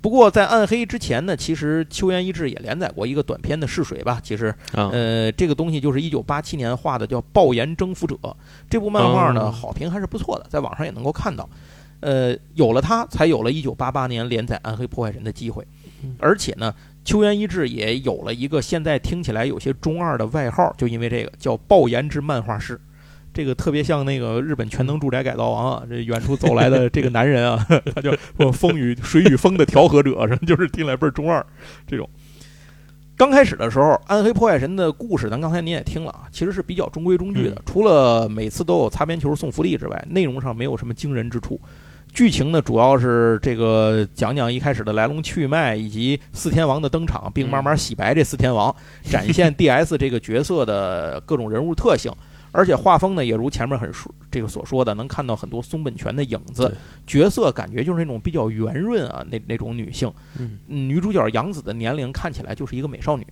[0.02, 4.20] 不过在暗黑之前呢，其实秋元一志也连载过一个短篇的试水吧。
[4.22, 8.16] 其实，啊，呃，这个东西就是一九八七年画的，叫《爆炎征服者》。
[8.68, 11.48] 这部漫画呢，哦好评还是不错的，在网上也能够看到。
[12.00, 15.64] 呃，有了它，才有了一九八八年连载《暗黑破坏神》的机会
[16.02, 16.16] 嗯。
[16.18, 16.74] 而且呢，
[17.04, 22.80] 秋元一志也有了一个现在听起来有些中二的外号，就因为这个叫“爆炎之漫画师”。
[23.34, 28.12] 这个特别像那个日本全能住宅改造王啊，这远处走来的这个男人啊， 他叫
[28.52, 31.44] “风雨水与风的调和者”，什么就是听来倍儿中二
[31.86, 32.08] 这种。
[33.16, 41.60] 刚开始的时候，《暗黑破坏神》的故事，咱刚才您也听了啊，其实是比较中规中矩的，嗯除了每次都有擦边球送福利之外，内容上没有什么惊人之处。
[42.12, 48.74] 剧情呢，主要是这个讲讲一开始的来龙去脉，以及四天王的登场，并慢慢洗白这四天王，
[49.04, 52.12] 展现 D.S 这个角色的各种人物特性。
[52.52, 56.72] 而且画风呢，也如前面很说这个所说的，能看到很多松本泉的影子。
[57.06, 60.12] 角色感觉就是那种比较圆润啊，那那种女性。
[60.38, 63.26] 嗯嗯女主角杨子的年龄看起来就是一个美少女，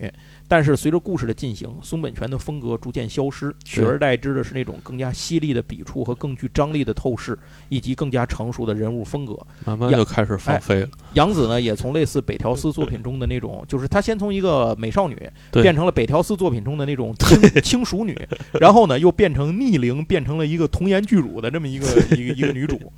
[0.51, 7.39] 但是随着故事的进行，松本泉的风格逐渐消失，取而代之的是那种更加犀利的笔触和更具张力的透视，
[7.69, 9.39] 以及更加成熟的人物风格。
[9.65, 10.89] 慢慢就开始放飞了。
[11.15, 15.17] 杨子呢，也从类似北条司作品中的那种， 就是她先从一个美少女
[15.53, 18.19] 对变成了北条司作品中的那种轻轻熟女，
[18.61, 21.87] 然后呢又变成逆龄，变成了一个童颜巨乳的这么一个
[22.17, 22.93] 一个一个女主。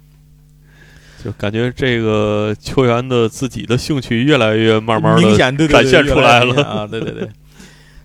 [1.25, 6.85] 就感觉这个球员的自己的兴趣越来越慢慢的，明显对对展现出来了啊！
[6.85, 7.29] 对对对，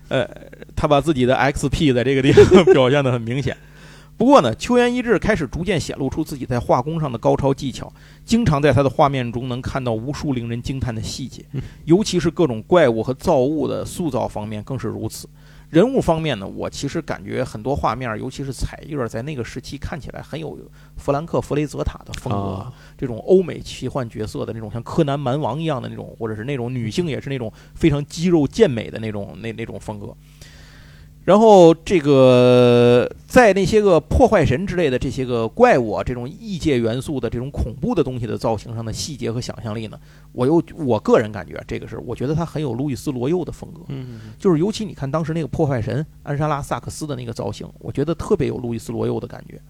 [0.08, 0.28] 呃，
[0.74, 3.56] 他把自己的 XP 在这个地方 表现的很明显。
[4.16, 7.92] 不过呢，秋元一志开始逐渐显露出自己在画工上的高超技巧，
[8.24, 15.28] 经常在他的画面中能看到无数令人惊叹的细节嗯，尤其是各种怪物和造物的塑造方面更是如此。
[15.70, 20.58] 人物方面呢，我其实感觉很多画面，尤其是彩页，在那个时期看起来很有
[20.96, 22.38] 弗兰克·弗雷泽塔的风格。
[22.38, 30.16] 啊，这种欧美奇幻角色的那种，像柯南蛮王一样的那种，或者是那种女性也是那种非常肌肉健美的那种那那种风格。
[31.28, 40.00] 然后这个在那些个破坏神之类的这些个怪物啊，这种异界元素的这种恐怖的东西的造型上的细节和想象力呢，
[40.32, 43.82] 我又我个人感觉这个是我觉得他很有路易斯罗佑的风格。
[43.88, 49.60] 嗯，就是尤其你看当时那个破坏神安莎拉萨克斯的那个造型，我觉得特别有路易斯罗佑的感觉。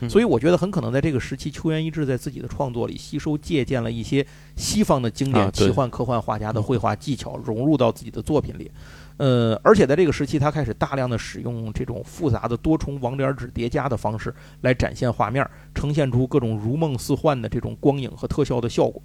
[0.00, 8.70] 嗯所以我觉得很可能在这个时期，秋元一志在自己的创作里吸收借鉴了一些西方的经典奇幻科幻画家的绘画技巧，融入到自己的作品里。
[9.18, 19.02] 呃，而且在这个时期，他开始大量的使用这种复杂的多重网点纸叠加的方式来展现画面，呈现出各种如梦似幻的这种光影和特效的效果。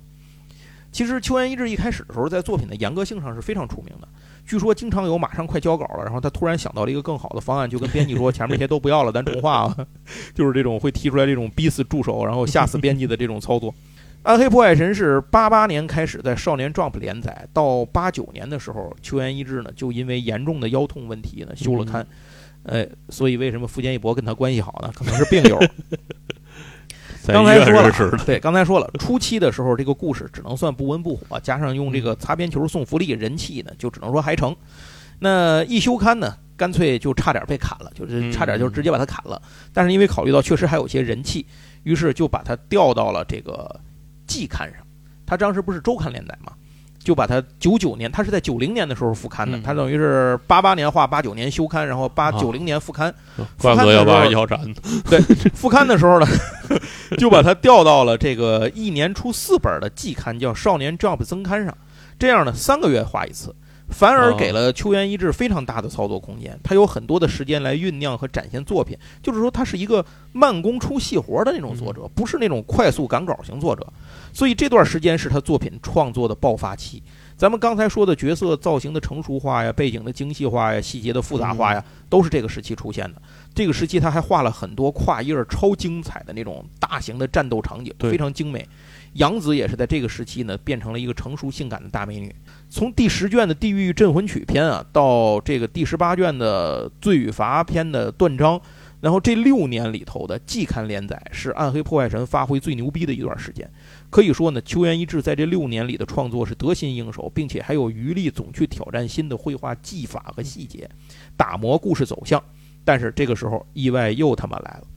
[0.92, 4.08] 其实秋元一志一开始的时候，在作品的严格性上是非常出名的。
[4.46, 9.76] 据说经常有马上快交稿了，然后他突然想到了一个更好的方案，就跟编辑说前面这些都不要了，咱重画啊，
[10.36, 13.74] 就是这种会提出来这种逼死助手，然后吓死编辑的这种操作。
[14.24, 22.06] 暗黑破坏神是八八年开始在少年 Jump 连载，到八九年的时候，秋元一志呢就因为严重的腰痛问题呢休了刊。
[22.64, 24.90] 呃，所以为什么富坚义博跟他关系好呢？
[24.96, 25.60] 可能是病友。
[27.28, 27.92] 刚才说了
[28.26, 34.56] 对，刚才说了，初期的时候这个故事只能算不温不火，加上用这个擦边球送福利，人气呢就只能说还成。
[35.20, 39.42] 那一休刊呢，干脆就差点被砍了，就是差点就直接把它砍了。
[39.74, 41.46] 但是因为考虑到确实还有些人气，
[41.84, 43.80] 于是就把它调到了这个
[44.28, 44.80] 季刊上。
[45.26, 46.52] 他当时不是周刊连载嘛，
[47.00, 53.14] 就把他九九年，他是在九零年的时候复刊的，嗯他等于是八八年画，八九年休刊，然后八啊九零年复刊。
[53.60, 54.60] 怪不得要把腰斩
[55.10, 55.20] 对。
[55.54, 56.28] 复刊的时候呢，
[57.18, 61.76] 就把他调到了这个一年出四本的季刊，叫《少年 Jump》增刊上。
[62.20, 63.56] 这样呢，三个月画一次，
[63.94, 66.60] 反而给了秋元一志非常大的操作空间。
[66.64, 73.88] 他有很多的时间来酝酿和展现作品，就是说他是一个慢工出细活的那种作者，不是那种快速赶稿型作者。
[74.34, 77.02] 所以这段时间是他作品创作的爆发期。
[77.36, 83.22] 咱们刚才说的角色造型的成熟化呀，背景的精细化呀，细节的复杂化呀，都是这个时期出现的。
[83.54, 88.68] 这个时期他还画了很多跨页儿超精彩的那种大型的战斗场景，非常精美。
[89.14, 92.34] 杨紫也是在这个时期呢，变成了一个成熟性感的大美女。
[92.70, 98.60] 从第十卷的《地狱镇魂曲》篇啊，到这个第十八卷的《罪与罚》篇的断章，
[99.02, 103.70] 然后这六年里头的季刊连载是《暗黑破坏神》发挥最牛逼的一段时间。
[104.10, 110.90] 可以说呢，秋元一志在这六年里的创作是得心应手，并且还有余力总去挑战新的绘画技法和细节，
[111.38, 112.44] 打磨故事走向。
[112.84, 114.88] 但是这个时候，意外又他妈来了。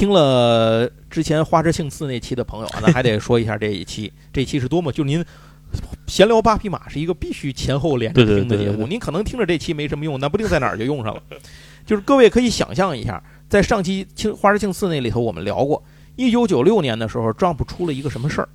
[0.00, 4.10] 听了之前花之庆次那期的朋友啊， 那还得说一下这一期。
[4.32, 5.22] 这一期是多么，就您
[6.06, 8.86] 闲聊八匹马是一个必须前后连着听的节目。
[8.86, 11.22] 您可能听着这期没什么用，那不定在哪儿就用上了。
[11.84, 15.82] 就是各位可以想象一下，在上期庆花之庆次那里头，我们聊过，
[16.16, 18.48] 一九九六年的时候，Jump 出了一个什么事儿？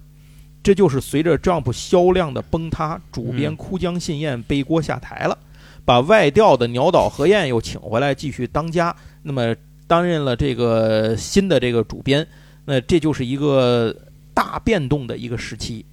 [0.63, 5.37] 这就是随着 Jump 销量的崩塌，主编嗯枯江信彦背锅下台了，
[5.85, 9.55] 把外调的鸟岛和彦又请回来继续当家，那么
[9.87, 12.27] 担任了这个新的这个主编，
[12.65, 13.95] 那这就是一个
[14.33, 15.85] 大变动的一个时期。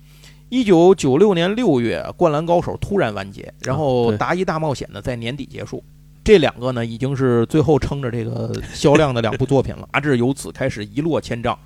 [0.48, 5.82] 一九九六年六月，《灌篮高手》突然完结，然后啊对《达伊大冒险》呢在年底结束。
[6.24, 9.88] 这两个呢，已经是最后撑着这个销量的两部作品了。
[9.94, 11.58] 杂志由此开始一落千丈，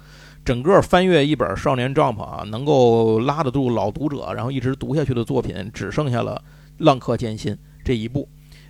[0.44, 6.42] 整个翻阅一本《少年 Jump》啊，能够拉得住老读者，然后一直读下去的作品，只剩下了
[6.84, 7.52] 《浪客剑心》
[7.84, 8.28] 这一部。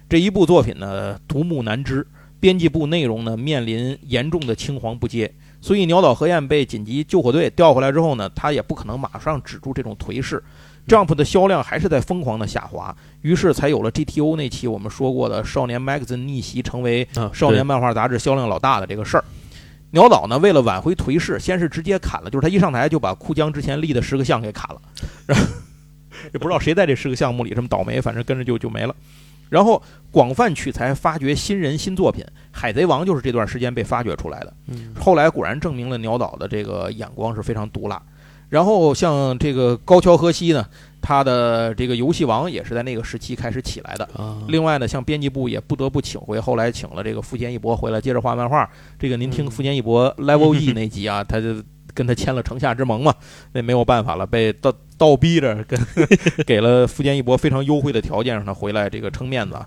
[0.08, 2.06] 这一部作品呢，独木难支，
[2.38, 10.42] 编辑部内容呢面临严重的青黄不接，所以鸟岛和彦被紧急救火队调回来之后呢，他也不可能马上止住这种颓势。
[10.86, 19.24] Jump 的销量还是在疯狂的下滑，于是才有了 GTO 那期我们说过的少年 Magazine 逆袭成为啊，少年漫画杂志销量老大的这个事儿。
[19.90, 24.80] 鸟岛呢，为了挽回颓势，先是直接砍了，就是他一上台就把库江之前立的十个像给砍了，
[25.26, 25.44] 然后
[26.32, 28.94] 也不知道谁在这十个项目里这么倒霉，反正跟着就就没了。
[29.48, 29.80] 然后
[30.10, 34.52] 广泛取材，发掘新人新作品，《海贼王》就是这段时间被发掘出来的。
[34.68, 38.02] 嗯后来果然证明了鸟岛的这个眼光是非常毒辣。
[38.48, 40.64] 然后像这个高桥和希呢，
[41.02, 44.04] 他的这个游戏王也是在那个时期开始起来的。
[44.14, 48.68] 啊，另外呢，像编辑部也不得不请回，后来请了这个富坚义博回来接着画漫画。
[49.00, 51.56] 这个您听嗯富坚义博 Level E 那集啊，他就
[51.96, 53.12] 跟他签了城下之盟嘛，
[53.52, 55.80] 那没有办法了，被倒倒逼着跟
[56.46, 59.66] 给了富坚义博非常优惠的条件，让他回来这个撑面子啊。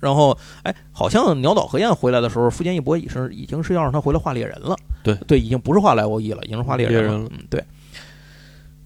[0.00, 4.74] 然后，哎，好像鸟岛和彦回来的时候，富坚义博已是已经是要让他回来画猎人了。
[5.04, 7.00] 对对，已经不是画 Level E 了，已经是画猎人了。
[7.02, 7.62] 猎人了嗯，对。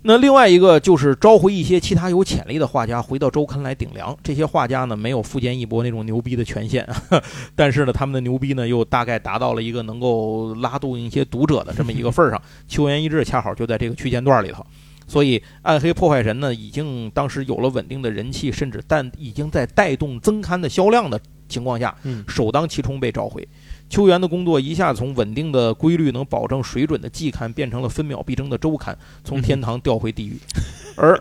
[0.06, 4.16] 那另外一个就是召回一些其他有潜力的画家回到周刊来顶梁。
[4.22, 6.88] 这些画家呢，没有富坚义博那种牛逼的权限，
[7.56, 12.40] 但是呢，他们的牛逼呢，又大概达到了一个能够拉动一些读者的这么一个份儿上。
[12.68, 14.64] 秋元一志恰好就在这个区间段里头，
[15.08, 23.46] 所以暗黑破坏神呢，已经当时有了稳定的人气，甚至但已经在带动增刊的销量的情况下，嗯首当其冲被召回。
[23.88, 30.38] 秋元的工作一下从稳定的规律、能保证水准的季刊，变成了分秒必争的周刊，从天堂掉回地狱。
[30.96, 31.20] 而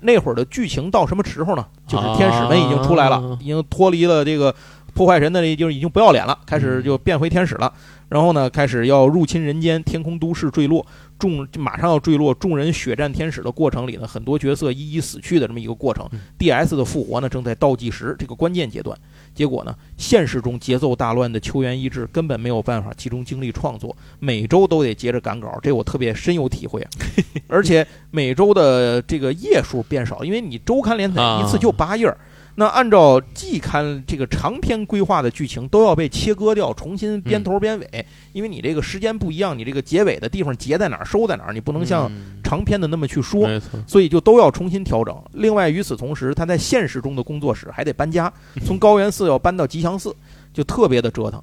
[0.00, 1.64] 那会儿的剧情到什么时候呢？
[1.86, 4.54] 就是天使们已经出来了啊，已经脱离了这个
[4.94, 7.72] 破坏神呢就是已经不要脸了，开始就变回天使了。
[8.08, 10.84] 然后呢，开始要入侵人间，天空都市坠落，
[11.16, 16.04] 众马上要坠落，众人血战天使的过程里呢，很多角色一一死去的这么一个过程。
[16.36, 18.98] D.S 的复活呢，正在倒计时这个关键阶段。
[19.32, 26.90] 结果呢，现实中节奏大乱的秋元一志根本没有办法集中精力创作，每周都得接着赶稿，这我特别深有体会啊。
[27.46, 32.12] 而且每周的这个页数变少，因为你周刊连载一次就八页。
[32.60, 38.04] 那按照季刊这个长篇规划的剧情都要被切割掉，重新编头编尾，
[38.34, 42.12] 因为你这个时间不一样，你这个结尾的地方结在哪儿，收在哪儿，你不能像
[42.44, 43.48] 长篇的那么去说，
[43.86, 45.18] 所以就都要重新调整。
[45.32, 48.30] 另外，与此同时，他在现实中的工作室还得搬家，
[48.66, 50.14] 从高原寺要搬到吉祥寺，
[50.52, 51.42] 就特别的折腾。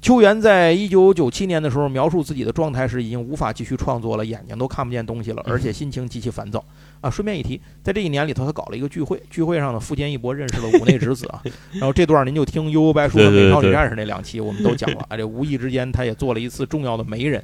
[0.00, 6.64] 秋元在一九九七年的时候描述自己的状态时，已经无法继续创作了，眼睛都看不见东西了，而且心情极其烦躁。
[7.00, 11.42] 啊，顺便一提，在这一年里头，他搞了一个聚会，聚会上呢，富坚义博认识了五内直子啊。
[11.74, 15.16] 然后这段您就听《悠悠白书》和《美少女战士》那两期，我们都讲了 啊。
[15.16, 17.42] 这无意之间，他也做了一次重要的媒人。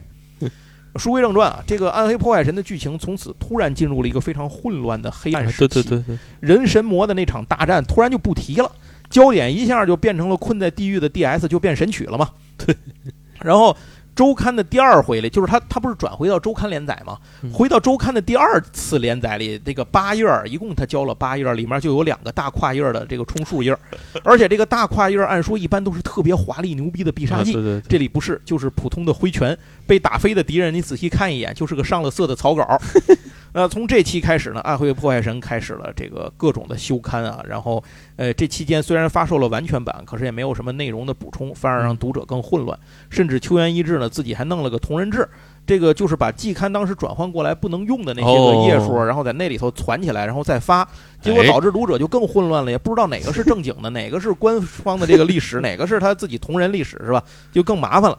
[0.97, 5.83] 书归正传啊，这个《暗黑破坏神》的剧情从此突然进入了一个非常混乱的黑暗时期。
[5.83, 8.71] 对对对对，人神魔的那场大战突然就不提了，
[9.11, 12.31] 焦点一下就变成了困在地狱的 D.S 就变神曲了嘛。
[12.57, 12.77] 对，
[13.41, 13.77] 然后
[14.15, 17.19] 周刊的第二回里，就是他他不是转回到周刊连载吗？
[17.53, 23.77] 回到周刊的第二次连载里，这个八页儿，一共他交了八页儿，里面就有两个大跨页的这个充数页，
[24.23, 27.55] 而且这个大跨页按说一般都是特别华丽牛逼的必杀技，
[27.89, 32.65] 这里不是，就是普通的挥拳，被打飞的敌人，你仔细看一眼，就是个上了色的草稿。
[33.57, 37.83] 那从这期开始呢，《暗黑破坏神》开始了这个各种的休刊啊，然后，
[38.17, 42.77] 呃，这期间虽然发售了完全版，可是也没有什么内容的补充，反而让读者更混乱。
[43.11, 45.29] 甚至秋元一志呢自己还弄了个同人志，
[45.65, 50.85] 这个就是把季刊当时转换过来不能用的那些个页数，然后在那里头攒起来，然后再发，
[51.23, 57.23] 结果导致读者就更混乱了，也不知道哪个是正经的， 哪个是官方的这个历史，哪个是他自己同人历史，是吧？
[57.53, 58.19] 就更麻烦了。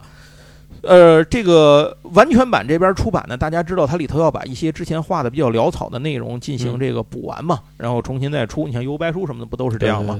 [0.86, 8.66] 呃，这个完全版这边出版呢，大家知道它里头要把一些之前画的比较潦草的内容进行这个补完嘛，然后重新再出。
[8.66, 10.18] 你像《游白书》什么的，不都是这样吗？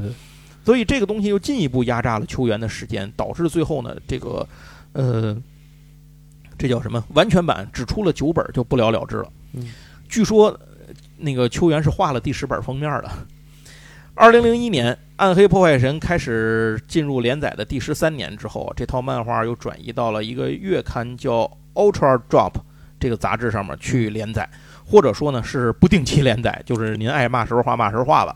[0.65, 4.47] 所以这个东西又进一步压榨了球员的时间，导致最后呢，这个
[4.93, 5.37] 呃，
[6.59, 7.05] 这叫什么？
[7.15, 9.29] 完全版只出了九本就不了了之了。
[10.09, 10.59] 据说
[11.17, 13.11] 那个球员是画了第十本封面的。
[14.19, 21.43] 二零零一年，《暗黑破坏神》开始进入连载的第十三年之后，这套漫画又转移到了一个月刊叫
[21.75, 22.53] 《Ultra Drop》
[22.99, 24.49] 这个杂志上面去连载，
[24.87, 28.35] 或者说呢是不定期连载，就是您爱嘛时候画嘛时候画吧。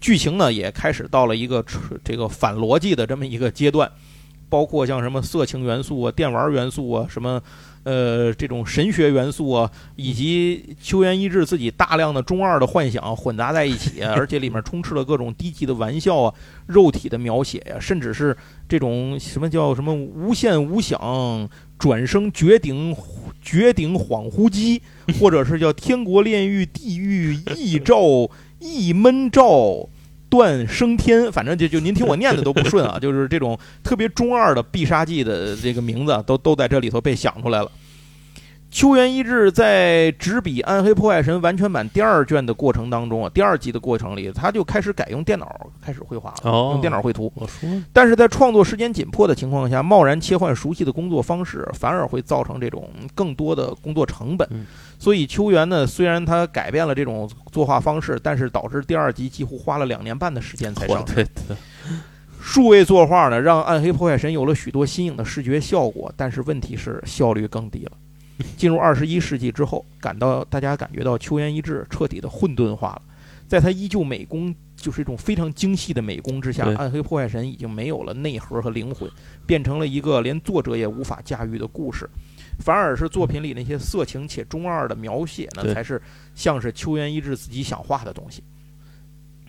[0.00, 1.64] 剧情呢也开始到了一个
[2.02, 3.88] 这个反逻辑的这么一个阶段，
[4.48, 7.40] 包括像什么色情元素啊、电玩元素啊什么。
[7.82, 16.34] 呃，这种神学元素啊，以及秋元一志自己大量的中二的幻想混杂在一起， 而且里面充斥了各种低级的玩笑啊、
[16.66, 18.36] 肉体的描写呀，甚至是
[18.68, 22.94] 这种什么叫什么无限无想转生绝顶
[23.40, 24.82] 绝顶恍惚机，
[25.18, 29.88] 或者是叫天国炼狱地狱异兆异闷兆。
[30.30, 37.70] 断升天，反正就就您听我念的都不顺啊，就是这种特别中二的必杀技的这个名字，都都在这里头被想出来了。
[38.70, 47.32] 秋元一志在执笔《暗黑破坏神》完全版第二卷的过程当中啊，第二集的过程里，他就开始改用电脑开始绘画了，用电脑绘图。
[47.34, 54.48] 我说，但是在创作时间紧迫的情况下，贸然切换熟悉的工作方式，反而会造成这种更多的工作成本。
[55.00, 61.26] 所以秋元呢，虽然他改变了这种作画方式，但是导致第二集几乎花了两年半的时间才上市。
[62.40, 67.92] 数位作画呢，让《暗黑破坏神》有了许多新颖的视觉效果，但是问题是效率更低了。
[68.56, 73.02] 进入二十一世纪之后，感到大家感觉到秋元一志彻底的混沌化了。
[73.48, 79.10] 在他依旧美工，就是一种非常精细的美工之下，《暗黑破坏神》已经没有了内核和灵魂，
[79.44, 82.08] 变成了一个连作者也无法驾驭的故事。
[82.60, 86.00] 反而是作品里那些色情且中二的描写呢，才是
[86.34, 88.44] 像是秋元一志自己想画的东西。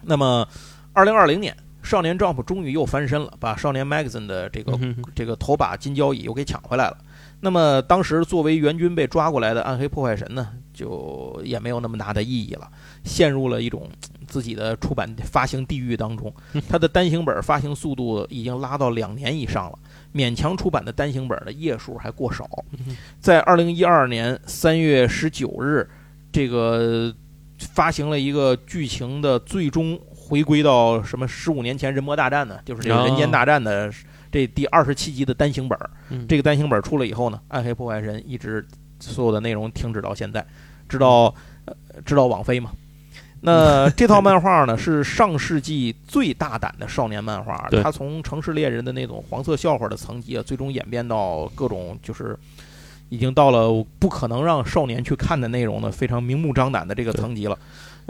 [0.02, 0.48] 那么，
[0.94, 4.80] 二零二零年，少年 Jump 终于又翻身了，把少年 Magazine 的这个
[5.14, 6.98] 这个头把金交椅又给抢回来了。
[7.44, 12.70] 那么当时作为援军被抓过来的暗黑破坏神呢，就也没有那么大的意义了，
[13.04, 13.90] 陷入了一种
[14.28, 16.32] 自己的出版发行地狱当中。
[16.70, 19.80] 他的单行本发行速度已经拉到两年以上了，
[20.14, 22.48] 勉强出版的单行本的页数还过少。
[23.20, 25.90] 在二零一二年三月十九日，
[26.32, 27.12] 这个
[27.58, 32.60] 发行了一个剧情的最终回归到什么十五年前人魔大战呢？
[32.64, 33.92] 就是这个人间大战的。
[34.32, 35.78] 这第二十七集的单行本，
[36.28, 38.66] 这个单行本出了以后呢，《暗黑破坏神》一直
[39.00, 40.46] 所有的内容停止到现在，
[40.88, 41.34] 直到
[41.66, 41.74] 呃
[42.06, 42.72] 直到网飞嘛。
[43.42, 52.38] 那 这套漫画呢，是上世纪最大胆的少年漫画，对它从《城市猎人》的那种黄色笑话的层级啊，最终演变到各种就是
[53.10, 57.58] 已经到了不可能让少年去看的内容呢，非常明目张胆的这个层级了。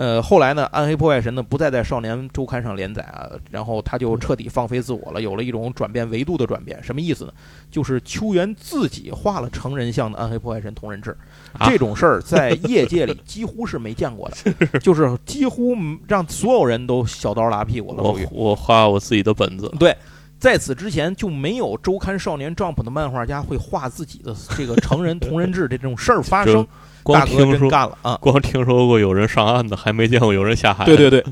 [0.01, 6.83] 呃，后来呢，《暗黑破坏神》呢不再在少年周刊上连载啊，然后他就彻底放飞自我了，有了一种转变维度的转变。
[6.83, 7.31] 什么意思呢？
[7.69, 11.15] 就是秋元自己画了成人像的暗黑破坏神同人志，
[11.53, 15.77] 啊这种事儿在业界里几乎是没见过的， 就是几乎
[16.07, 18.19] 让所有人都小刀拉屁股了，我。
[18.31, 19.95] 我画我自己的本子，对，
[20.39, 26.67] 在此之前就没有周刊少年 Jump 的漫画家会画自己的这个成人同人志这种事儿发生就。
[27.03, 28.17] 光听说干了啊！
[28.21, 30.85] 光听说过有人上岸的，还没见过有人下海。
[30.85, 31.23] 对对对。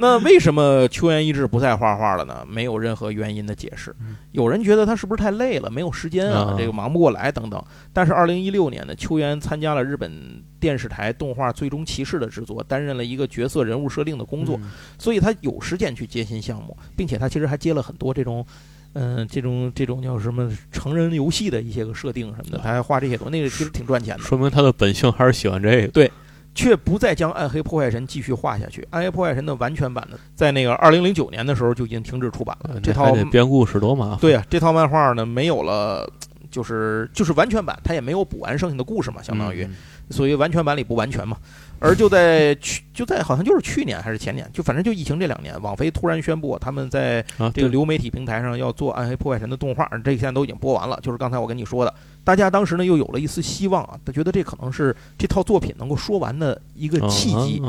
[0.00, 2.46] 那为什么秋元一志不再画画了呢？
[2.48, 3.92] 没有任何原因的解释。
[4.30, 7.60] 有人觉得他是不是太累了，没有时间啊啊，这个忙不过来等等。
[7.92, 18.46] 但是二零一六年呢，秋元参加了日本电视台动画《最终骑士》的制作，担任了一个角色人物设定的工作，嗯所以他有时间去接新项目，并且他其实还接了很多这种。
[18.94, 24.22] 嗯，这种这种叫什么成人游戏的一些个设定什么的，他还画这些东西，那个其实挺赚钱的。
[24.22, 25.88] 说明他的本性还是喜欢这个。
[25.88, 26.10] 对
[26.54, 28.82] 却不再将《暗黑破坏神》继续画下去。
[28.90, 32.80] 《暗黑破坏神》的完全版呢，在那个二零零九年的时候就已经停止出版了。
[32.80, 34.18] 这套编故事多麻烦。
[34.18, 36.10] 对呀、这套漫画呢没有了，
[36.50, 39.76] 就是就是完全版，它也没有补完剩下的故事嘛，相当于，嗯
[40.10, 41.36] 所以完全版里不完全嘛。
[41.80, 50.98] 而就在去就在好像就是去年还是前年，就反正就疫情这两年，网飞突然宣布他们在啊，这个流媒体平台上要做《暗黑破坏神》的动画，这现在都已经播完了。
[51.02, 57.62] 就是刚才我跟你说的，大家当时呢又有了一丝希望啊，他觉得这可能是这套作品能够说完的一个契机。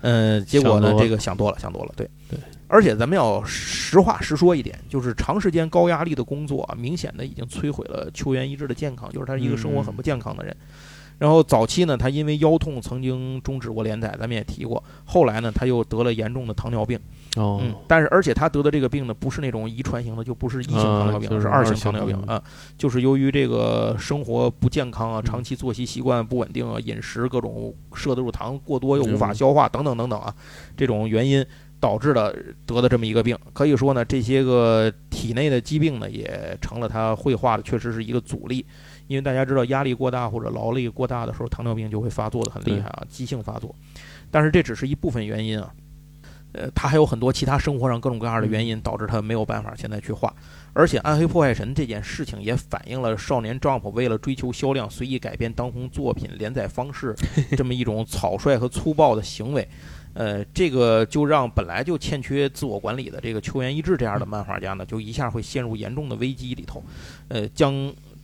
[0.00, 2.38] 嗯结果呢这个想多了，想多了，对对。
[2.68, 10.56] 而且咱们要实话实说一点，就是长时间高压力的工作啊，明显的已经摧毁了秋元一志的健康，就是他是一个生活很不健康的人。
[11.18, 14.82] 然后早期呢，他因为腰痛曾经终止过连载，咱们也提过。
[15.04, 16.96] 后来呢，他又得了严重的糖尿病，
[17.36, 22.40] 哦，嗯，但是而且他得的这个病呢，不是那种遗传型的，就不是一型糖尿病，啊是是二型糖尿病啊，
[22.76, 30.32] 就是由于这个生活不健康啊，嗯长期作息习惯不稳定啊，饮食各种摄入糖过多又无法嗯消化等等等等啊，
[30.76, 31.44] 这种原因
[31.80, 32.32] 导致的
[32.64, 33.36] 得的这么一个病。
[33.52, 38.64] 可以说呢，这些个体内的疾病呢，也成了他绘画的确实是一个阻力。
[39.08, 43.74] 因为大家知道，压力过大或者劳力过大的时候，糖尿病就会发作的很厉害啊，急性发作。
[44.30, 45.72] 但是这只是一部分原因啊，
[46.52, 50.32] 呃，他还有很多其他生活上各种各样的原因导致他没有办法现在去画。
[50.74, 57.14] 而且《暗黑破坏神》这件事情也反映了少年 Jump 为了追求销量，随意改变当红作品连载方式
[57.56, 59.66] 这么一种草率和粗暴的行为。
[60.14, 66.82] 呃，这个就让本来就欠缺自我管理的这个秋元一志这样的漫画家呢，就一下会陷入严重的危机里头。
[67.28, 67.72] 呃，将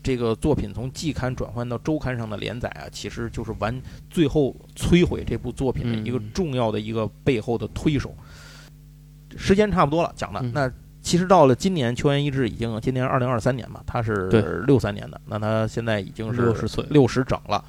[0.05, 3.75] 这个作品从季刊转换到周刊上的连载啊，其实就是完
[4.09, 8.15] 最后摧毁这部作品的一个嗯重要的一个背后的推手。
[9.37, 10.71] 时间差不多了，讲的嗯那
[11.03, 17.65] 其实到了今年，秋元一志已经今年二零二三年嘛，他是对六三年的，那他现在已经是六十岁六十整了。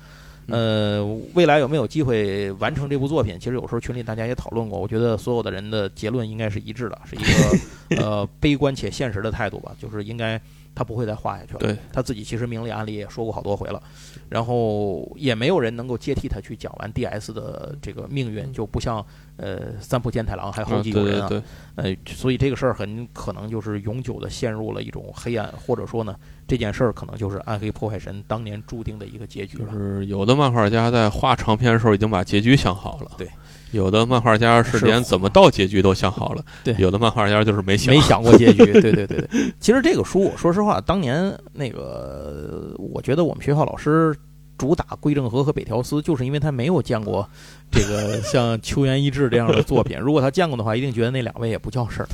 [0.48, 3.40] 呃，未来有没有机会完成这部作品？
[3.40, 10.40] 其实有时候群里大家也讨论过，我觉得所有的人的结论应该是一致的，是一个 呃悲观且现实的态度吧，就是应该
[10.76, 11.60] 他不会再画下去了。
[11.60, 13.82] 对，他自己其实明里暗里也说过好多回了，
[14.30, 19.04] 然后也没有人能够接替他去讲完 DS 的这个命运，就不像
[19.38, 26.16] 呃三浦健太郎还有后啊对继有人啊，对对，呃，所以这个事儿很可能就是永久的陷入了一种黑暗，或者说呢，
[26.46, 29.70] 这件事儿可能就是暗黑破坏神当年注定的一个结局就。
[29.70, 33.28] 是有的漫画家在画长篇的时候已经把结局想好了，对；
[33.72, 39.30] 有的漫画家是是连怎么到结局都想好了，对有的漫画家就是没想没想过结局， 对对对对。
[39.60, 44.16] 其实这个书，我说实话，当年那个，我觉得我们学校老师
[44.58, 47.28] 主打归正和和北条司，就是因为他没有见过
[47.70, 49.98] 这个像秋元一志这样的作品。
[50.00, 52.08] 如果他见过的话，一定觉得那两位也不叫事儿，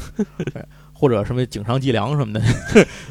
[0.52, 2.41] 对 或者什么井上纪良什么的。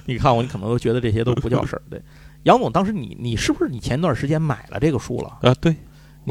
[0.04, 1.82] 你看我，你可能都觉得这些都不叫事儿。
[1.88, 2.02] 对，
[2.42, 5.38] 杨总，当时你你是不是你前段时间买了这个书了？
[5.48, 5.76] 啊，对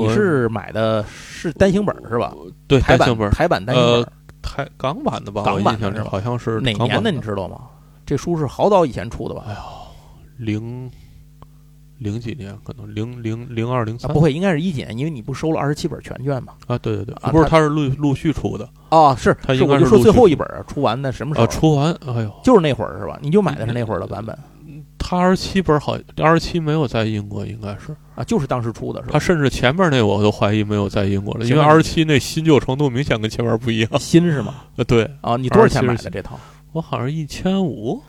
[0.07, 2.33] 你是买的是单行本是吧？
[2.67, 7.11] 对，台版单行本台版单行本呃，台港版的吧，港版的是吧好像是哪年的？
[7.11, 7.61] 你知道吗？
[8.05, 9.43] 这书是好早以前出的吧？
[9.47, 9.59] 哎呦
[10.37, 10.89] 零
[11.97, 16.53] 零几年，可能零零零二零啊，三不会，应该是一几年，因为你不收了二十七本全卷嘛？
[16.67, 21.45] 啊，对对对，啊不是，它它是陆陆续出的哦，是，是，它应该我就是说最后一本儿出完的什么时候？
[21.45, 23.19] 啊，出完，哎呦，就是那会儿是吧？
[23.21, 24.33] 你就买的是那会儿的版本
[24.65, 27.95] 嗯它二十七本好，二十七没有在英国，应该是。
[28.20, 29.13] 啊，就是当时出的是吧？
[29.13, 33.89] 它甚至前面那我都怀疑没有在英国了，因为行二十七那新旧程度明显跟前面不一样。
[33.97, 34.55] 新是吗？
[34.76, 36.38] 呃，对啊，你多少钱买的这套？
[36.74, 38.01] 我好像一千五，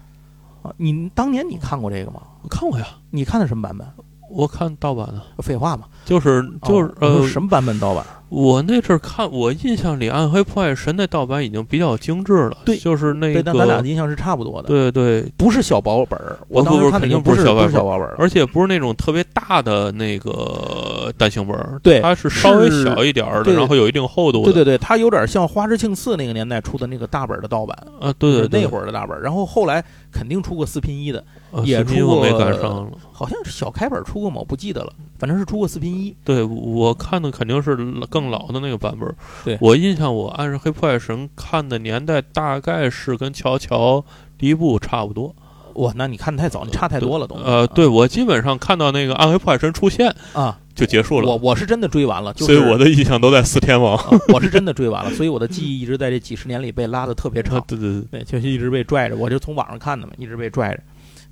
[0.62, 2.20] 啊，你当年你看过这个吗？
[2.42, 2.86] 我看过呀。
[3.10, 3.86] 你看的什么版本？
[4.32, 8.04] 我看盗版的，废话嘛，就是就是、哦呃，什么版本盗版？
[8.30, 14.68] 我那阵儿看，我印象里《暗黑破坏神》那盗版已经比较精致了，对就是那对，但咱俩的印象是差不多的。
[14.68, 29.20] 对对，不是小薄本儿，我当时肯定不是小薄本儿小薄本儿，而且不是那种特别大的那个单行本儿，对它是稍微小一点儿的，然后有一定厚度的，对对对，它有点像花之庆次那个年代出的那个大本儿的盗版，啊，对对对，那会儿的大本儿。
[29.20, 32.90] 然后后来肯定出过四拼一的，呃也出过我没出过赶上了。
[33.12, 34.36] 好像是小开本儿出过吗？
[34.38, 36.16] 我不记得了，反正是出过四拼一。
[36.24, 37.76] 对，我看的肯定是
[38.08, 39.14] 更老的那个版本儿。
[39.44, 43.98] 对我印象，我按《黑破坏神》看的年代大概是跟《乔乔》
[44.38, 45.34] 第一部差不多。
[45.74, 47.36] 哇，那你看的太早，你差太多了都。
[47.36, 51.28] 呃，对我基本上看到那个《暗黑破坏神》出现啊，就结束了。
[51.28, 53.96] 我我是真的追完了，就是所以我的印象都在四天王。
[53.96, 57.64] 啊我是真的追完了，所以我的记忆一直在这几十年里被拉的特别长啊，。
[57.68, 60.82] 对对对，对，就是一直被拽着，我就从网上看的嘛，一直被拽着。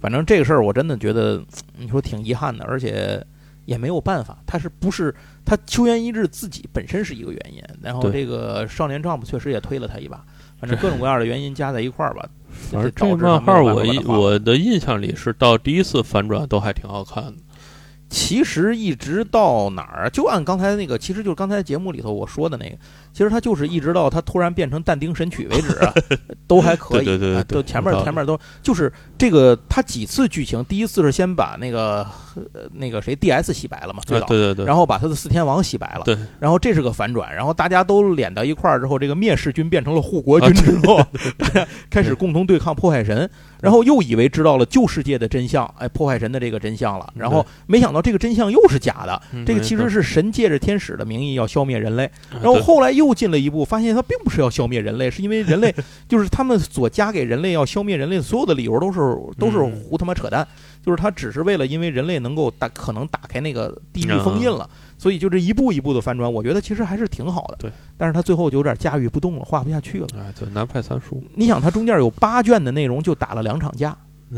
[0.00, 1.42] 反正这个事儿我真的觉得，
[1.76, 3.20] 你说挺遗憾的，而且
[3.68, 4.38] 也没有办法。
[4.46, 5.14] 他是不是
[5.44, 10.24] 他秋元一致自己本身是一个原因，然后这个少年 Jump 确实也推了他一把，
[10.58, 12.26] 反正各种各样的原因加在一块儿吧。
[12.48, 17.34] 反正这个漫画我我的印象里是到第一次反转都还挺好看的。
[18.08, 22.74] 其实一直到哪儿，就按刚才那个，其实就是刚才节目里头我说的那个，
[23.12, 25.92] 其实他就是一直到他突然变成但丁神曲为止啊，
[26.46, 27.04] 都还可以。
[27.04, 41.04] 对对对对前面前面都就是这个，他几次剧情，第一次是先把那个呃那个谁 DS 洗白了嘛，最啊，早，对对对，然后把他的四天王洗白了，对，然后这是个反转，然后大家都连到一块儿之后，这个灭世军变成了护国军之后，
[41.90, 43.28] 开始共同对抗破坏神，
[43.60, 55.74] 然后又以为知道了旧世界的真相，哎，破坏神的这个真相了，然后没想到这个真相又是假的，嗯这个其实是神借着天使的名义要消灭人类，啊然后后来又进了一步，发现他并不是要消灭人类，是因为人类
[56.06, 58.98] 就是他们所加给人类要消灭人类所有的理由都是
[59.38, 60.46] 都是嗯胡他妈扯淡，
[60.84, 64.68] 就是他只是为了因为人类能够打可能打开那个地狱封印了，
[64.98, 67.56] 所以就这一步一步的翻转，我觉得其实还是挺好的。
[67.58, 70.06] 对，但是他最后就有点驾驭不动了，画不下去了。
[70.16, 73.90] 哎，对，南派三叔，你想，他中间有八卷的内容就打了两场架，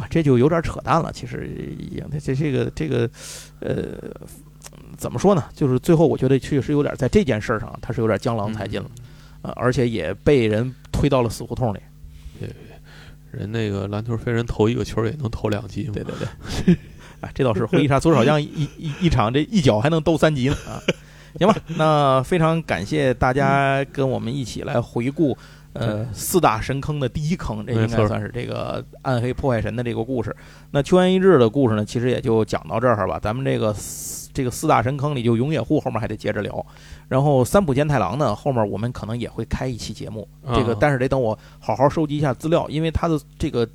[0.00, 1.12] 啊，这就有点扯淡了。
[1.12, 1.48] 其实
[1.90, 3.08] 也，这这个这个，
[3.60, 3.86] 呃，
[5.00, 5.42] 怎么说呢？
[5.54, 8.90] 就是最后我觉得确实有点在这件事儿上，他是有点江郎才尽了，
[9.42, 11.78] 嗯啊，而且也被人推到了死胡同里。
[13.32, 15.94] 人那个篮球飞人投一个球也能投两级嘛？
[15.94, 16.76] 对对对，
[17.22, 20.82] 哎，这倒是回忆杀左手将一 一一场这一脚还能兜三级呢啊！
[21.38, 25.36] 行吧，那非常感谢大家跟我们一起来回顾。
[25.72, 30.34] 呃，四大神坑的第一坑，这应该算是这个暗黑破坏神的这个故事。
[30.72, 33.20] 那秋元一日的故事呢，其实也就讲到这儿吧。
[33.22, 36.64] 咱们这个四这个四大神坑里，就永野户后面还得接着聊。
[37.08, 43.68] 然后三浦健太郎呢，后面我们可能也会开一期节目，这个啊但是得等我好好收集一下资料，因为他的这个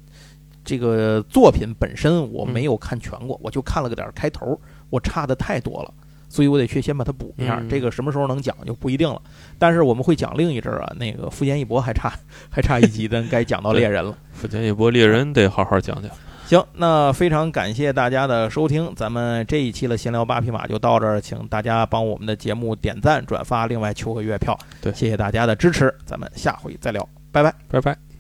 [0.64, 4.60] 这个作品本身我没有看全过，我就看了个点儿开头，
[4.90, 5.94] 我差的太多了。
[6.28, 9.22] 所以我得去先把它补一下，嗯这个什么时候能讲就不一定了。
[9.60, 12.12] 但是我们会讲另一阵儿啊，那个富坚义博还差
[12.50, 14.18] 还差一集，咱该讲到猎人了。
[14.34, 16.10] 福建一博猎人得好好讲讲。
[16.46, 27.54] 行，那非常感谢大家的收听，咱们这一期的闲聊八匹马就到这儿，请大家帮我们的节目点赞、转发，另外求个月票，对谢谢大家的支持，咱们下回再聊，拜拜。
[27.68, 28.15] 拜拜。